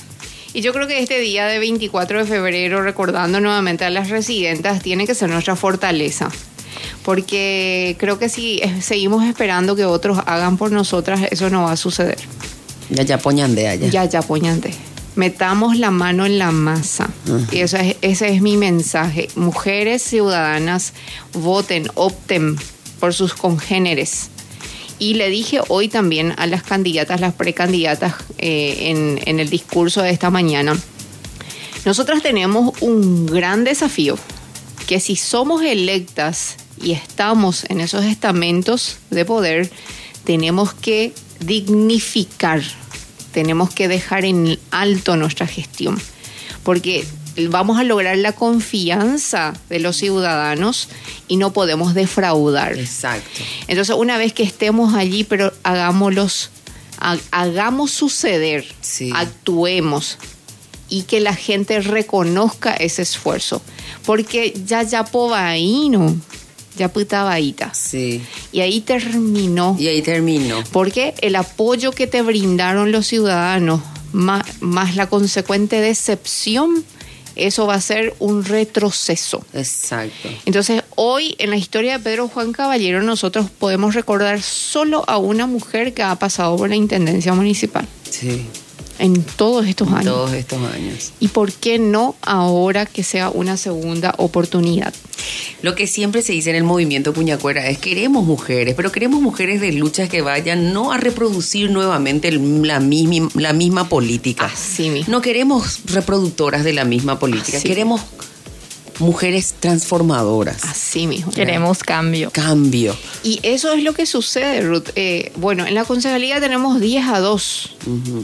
Y 0.53 0.61
yo 0.61 0.73
creo 0.73 0.87
que 0.87 1.01
este 1.01 1.19
día 1.19 1.47
de 1.47 1.59
24 1.59 2.19
de 2.21 2.25
febrero, 2.27 2.83
recordando 2.83 3.41
nuevamente 3.41 3.85
a 3.85 3.91
las 3.91 4.11
residentas, 4.11 4.83
tiene 4.83 5.07
que 5.07 5.15
ser 5.15 5.31
nuestra 5.31 5.57
fortaleza. 5.57 6.31
Porque 7.03 7.97
creo 7.99 8.19
que 8.19 8.29
si 8.29 8.61
seguimos 8.81 9.25
esperando 9.25 9.75
que 9.75 9.85
otros 9.85 10.19
hagan 10.27 10.57
por 10.57 10.71
nosotras, 10.71 11.21
eso 11.31 11.51
no 11.51 11.65
va 11.65 11.73
a 11.73 11.77
suceder. 11.77 12.19
Ya 12.91 13.03
ya 13.03 13.17
de 13.17 13.69
allá. 13.69 13.89
Ya 13.89 14.05
ya 14.05 14.21
de. 14.21 14.75
Metamos 15.17 15.77
la 15.77 15.91
mano 15.91 16.27
en 16.27 16.39
la 16.39 16.51
masa. 16.51 17.09
Y 17.53 17.61
eso 17.61 17.77
es, 17.77 17.97
ese 18.03 18.35
es 18.35 18.43
mi 18.43 18.57
mensaje. 18.57 19.29
Mujeres 19.37 20.03
ciudadanas, 20.03 20.93
voten, 21.33 21.89
opten 21.95 22.57
por 22.99 23.15
sus 23.15 23.35
congéneres. 23.35 24.31
Y 24.99 25.15
le 25.15 25.29
dije 25.29 25.61
hoy 25.69 25.89
también 25.89 26.35
a 26.37 26.47
las 26.47 26.63
candidatas, 26.63 27.21
las 27.21 27.35
precandidatas, 27.35 28.15
eh, 28.39 28.91
en, 28.91 29.21
en 29.27 29.41
el 29.41 29.51
discurso 29.51 30.03
de 30.03 30.11
esta 30.11 30.31
mañana, 30.31 30.77
nosotras 31.85 32.23
tenemos 32.23 32.73
un 32.81 33.27
gran 33.27 33.63
desafío, 33.65 34.17
que 34.87 35.01
si 35.01 35.17
somos 35.17 35.63
electas 35.63 36.57
y 36.81 36.93
estamos 36.93 37.65
en 37.69 37.81
esos 37.81 38.05
estamentos 38.05 38.97
de 39.11 39.25
poder, 39.27 39.71
tenemos 40.25 40.73
que 40.73 41.13
dignificar, 41.47 42.63
tenemos 43.33 43.73
que 43.73 43.89
dejar 43.89 44.25
en 44.25 44.59
alto 44.71 45.17
nuestra 45.17 45.47
gestión, 45.47 46.01
porque 46.63 47.07
vamos 47.49 47.79
a 47.79 47.85
lograr 47.85 48.17
la 48.17 48.33
confianza 48.33 49.55
de 49.69 49.81
los 49.81 49.97
ciudadanos 49.97 50.89
y 51.29 51.37
no 51.37 51.53
podemos 51.53 51.95
defraudar. 51.95 52.79
Exacto. 52.79 53.41
Entonces, 53.67 53.97
una 53.97 54.19
vez 54.19 54.33
que 54.33 54.43
estemos 54.43 54.95
allí, 54.95 55.25
pero 55.25 55.53
hagámoslos, 55.63 56.51
hagamos 57.31 57.91
suceder, 57.91 58.65
actuemos 59.15 60.19
y 60.89 61.03
que 61.03 61.21
la 61.21 61.35
gente 61.35 61.81
reconozca 61.81 62.75
ese 62.75 63.03
esfuerzo. 63.03 63.63
Porque 64.05 64.55
ya 64.65 64.83
ya 64.83 65.05
no 65.13 66.21
ya 66.77 66.91
ahí 67.29 67.55
Sí. 67.73 68.23
Y 68.53 68.61
ahí 68.61 68.81
terminó. 68.81 69.77
Y 69.79 69.89
ahí 69.89 70.03
terminó. 70.03 70.63
Porque 70.73 71.15
el 71.21 71.37
apoyo 71.37 71.93
que 71.93 72.07
te 72.07 72.23
brindaron 72.23 72.93
los 72.93 73.07
ciudadanos, 73.07 73.81
más, 74.13 74.45
más 74.61 74.97
la 74.97 75.09
consecuente 75.09 75.81
decepción, 75.81 76.85
eso 77.37 77.67
va 77.67 77.75
a 77.75 77.81
ser 77.81 78.15
un 78.19 78.45
retroceso. 78.45 79.45
Exacto. 79.53 80.29
Entonces, 80.47 80.83
hoy 80.95 81.35
en 81.39 81.51
la 81.51 81.57
historia 81.57 81.99
de 81.99 82.05
Pedro 82.05 82.29
Juan 82.29 82.53
Caballero, 82.53 83.03
nosotros 83.03 83.51
podemos 83.51 83.95
recordar 83.95 84.43
solo 84.43 85.05
a 85.09 85.19
una 85.19 85.47
mujer 85.47 85.95
que 85.95 86.03
ha 86.03 86.15
pasado 86.17 86.57
por 86.57 86.69
la 86.69 86.77
intendencia 86.77 87.35
municipal. 87.35 87.87
Sí 88.09 88.47
en 88.99 89.23
todos 89.23 89.67
estos 89.67 89.89
años. 89.89 90.05
Todos 90.05 90.33
estos 90.33 90.61
años. 90.73 91.13
¿Y 91.21 91.29
por 91.29 91.53
qué 91.53 91.79
no 91.79 92.15
ahora 92.23 92.87
que 92.87 93.03
sea 93.03 93.31
una 93.31 93.57
segunda 93.57 94.15
oportunidad? 94.19 94.93
Lo 95.63 95.75
que 95.75 95.87
siempre 95.87 96.23
se 96.23 96.33
dice 96.33 96.51
en 96.51 96.57
el 96.57 96.65
movimiento 96.65 97.13
Puñacuera 97.13 97.69
es 97.69 97.79
queremos 97.79 98.25
mujeres, 98.25 98.75
pero 98.75 98.93
queremos 98.93 99.23
mujeres 99.23 99.61
de 99.61 99.73
luchas 99.73 100.09
que 100.09 100.21
vayan 100.21 100.73
no 100.73 100.93
a 100.93 100.99
reproducir 100.99 101.71
nuevamente 101.71 102.31
la 102.33 102.81
misma, 102.81 103.31
la 103.35 103.53
misma 103.53 103.89
política. 103.89 104.47
Así 104.47 104.91
mismo. 104.91 105.11
No 105.11 105.23
queremos 105.23 105.81
reproductoras 105.87 106.65
de 106.65 106.73
la 106.73 106.85
misma 106.85 107.19
política, 107.19 107.61
queremos 107.61 108.03
mujeres 108.99 109.55
transformadoras. 109.59 110.65
Así 110.65 111.07
mismo. 111.07 111.33
Queremos 111.33 111.83
cambio. 111.83 112.31
Cambio. 112.31 112.97
Y 113.23 113.41
eso 113.43 113.73
es 113.73 113.83
lo 113.83 113.93
que 113.95 114.07
sucede, 114.07 114.61
Ruth. 114.61 114.91
Eh, 114.97 115.33
bueno, 115.37 115.67
en 115.67 115.75
la 115.75 115.85
concejalía 115.85 116.41
tenemos 116.41 116.81
10 116.81 117.07
a 117.09 117.21
2. 117.21 117.77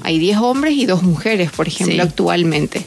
Hay 0.03 0.19
10 0.19 0.39
hombres 0.39 0.75
y 0.75 0.87
2 0.87 1.03
mujeres, 1.03 1.51
por 1.51 1.69
ejemplo, 1.69 2.03
actualmente. 2.03 2.85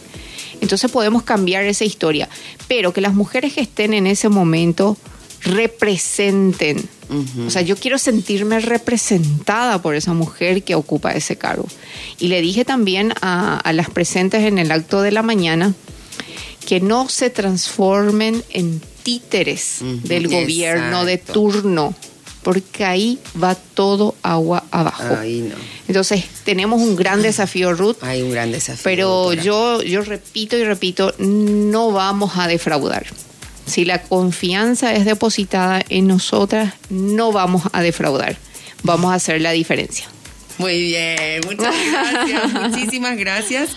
Entonces 0.61 0.89
podemos 0.91 1.23
cambiar 1.23 1.65
esa 1.65 1.85
historia. 1.85 2.29
Pero 2.67 2.93
que 2.93 3.01
las 3.01 3.13
mujeres 3.13 3.53
que 3.53 3.61
estén 3.61 3.93
en 3.93 4.07
ese 4.07 4.29
momento 4.29 4.97
representen. 5.41 6.89
O 7.45 7.51
sea, 7.51 7.61
yo 7.61 7.75
quiero 7.75 7.99
sentirme 7.99 8.59
representada 8.59 9.79
por 9.81 9.93
esa 9.93 10.13
mujer 10.13 10.63
que 10.63 10.73
ocupa 10.73 11.11
ese 11.11 11.35
cargo. 11.35 11.67
Y 12.17 12.29
le 12.29 12.41
dije 12.41 12.65
también 12.65 13.13
a, 13.21 13.57
a 13.57 13.73
las 13.73 13.91
presentes 13.91 14.43
en 14.43 14.57
el 14.57 14.71
acto 14.71 15.01
de 15.03 15.11
la 15.11 15.21
mañana 15.21 15.75
que 16.65 16.79
no 16.79 17.09
se 17.09 17.29
transformen 17.29 18.43
en 18.49 18.81
títeres 19.03 19.79
del 19.81 20.27
gobierno 20.27 21.05
de 21.05 21.17
turno, 21.17 21.93
porque 22.41 22.85
ahí 22.85 23.19
va 23.41 23.55
todo 23.55 24.15
agua 24.23 24.63
abajo. 24.71 25.15
Ahí 25.19 25.41
no. 25.41 25.55
Entonces, 25.87 26.25
tenemos 26.43 26.81
un 26.81 26.95
gran 26.95 27.21
desafío, 27.21 27.73
Ruth. 27.73 27.97
Hay 28.01 28.21
un 28.21 28.31
gran 28.31 28.51
desafío. 28.51 28.83
Pero 28.83 29.07
doctora. 29.07 29.41
yo, 29.41 29.81
yo 29.81 30.01
repito 30.01 30.57
y 30.57 30.63
repito, 30.63 31.13
no 31.19 31.91
vamos 31.91 32.33
a 32.35 32.47
defraudar. 32.47 33.05
Si 33.65 33.85
la 33.85 34.01
confianza 34.01 34.93
es 34.93 35.05
depositada 35.05 35.83
en 35.89 36.07
nosotras, 36.07 36.73
no 36.89 37.31
vamos 37.31 37.63
a 37.71 37.81
defraudar. 37.81 38.37
Vamos 38.83 39.11
a 39.11 39.15
hacer 39.15 39.41
la 39.41 39.51
diferencia. 39.51 40.05
Muy 40.57 40.81
bien, 40.83 41.41
muchas 41.45 41.73
gracias, 41.91 42.53
muchísimas 42.69 43.17
gracias. 43.17 43.71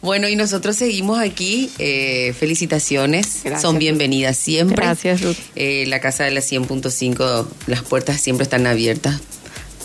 Bueno, 0.00 0.28
y 0.28 0.36
nosotros 0.36 0.76
seguimos 0.76 1.18
aquí. 1.18 1.70
eh, 1.78 2.34
felicitaciones. 2.38 3.40
Gracias, 3.42 3.62
Son 3.62 3.78
bienvenidas 3.78 4.36
siempre. 4.36 4.76
Gracias, 4.84 5.22
Ruth. 5.22 5.36
Eh, 5.56 5.84
la 5.88 6.00
casa 6.00 6.24
de 6.24 6.30
la 6.30 6.40
100.5, 6.40 7.46
las 7.66 7.82
puertas 7.82 8.20
siempre 8.20 8.44
están 8.44 8.66
abiertas 8.66 9.20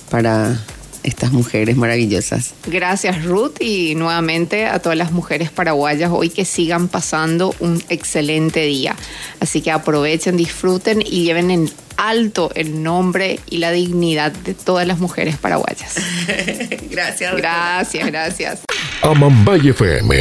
para 0.10 0.60
estas 1.04 1.32
mujeres 1.32 1.76
maravillosas. 1.76 2.54
Gracias 2.68 3.26
Ruth 3.26 3.60
y 3.60 3.94
nuevamente 3.96 4.66
a 4.66 4.80
todas 4.80 4.98
las 4.98 5.12
mujeres 5.12 5.52
paraguayas 5.52 6.12
hoy 6.14 6.30
que 6.30 6.46
sigan 6.46 6.88
pasando 6.88 7.54
un 7.60 7.84
excelente 7.90 8.62
día. 8.62 8.96
Así 9.40 9.62
que 9.62 9.72
aprovechen, 9.72 10.38
disfruten 10.38 11.02
y 11.02 11.26
lleven 11.26 11.52
en 11.52 11.70
alto 11.98 12.52
el 12.56 12.82
nombre 12.84 13.40
y 13.50 13.58
la 13.58 13.72
dignidad 13.72 14.32
de 14.32 14.54
todas 14.54 14.88
las 14.88 15.00
mujeres 15.00 15.38
paraguayas. 15.38 15.96
gracias. 16.90 17.32
doctora. 17.32 17.78
Gracias, 17.80 18.08
gracias. 18.08 18.60
Amambay 19.04 19.68
FM 19.68 20.16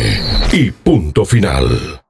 y 0.53 0.73
punto 0.73 1.25
final. 1.25 2.02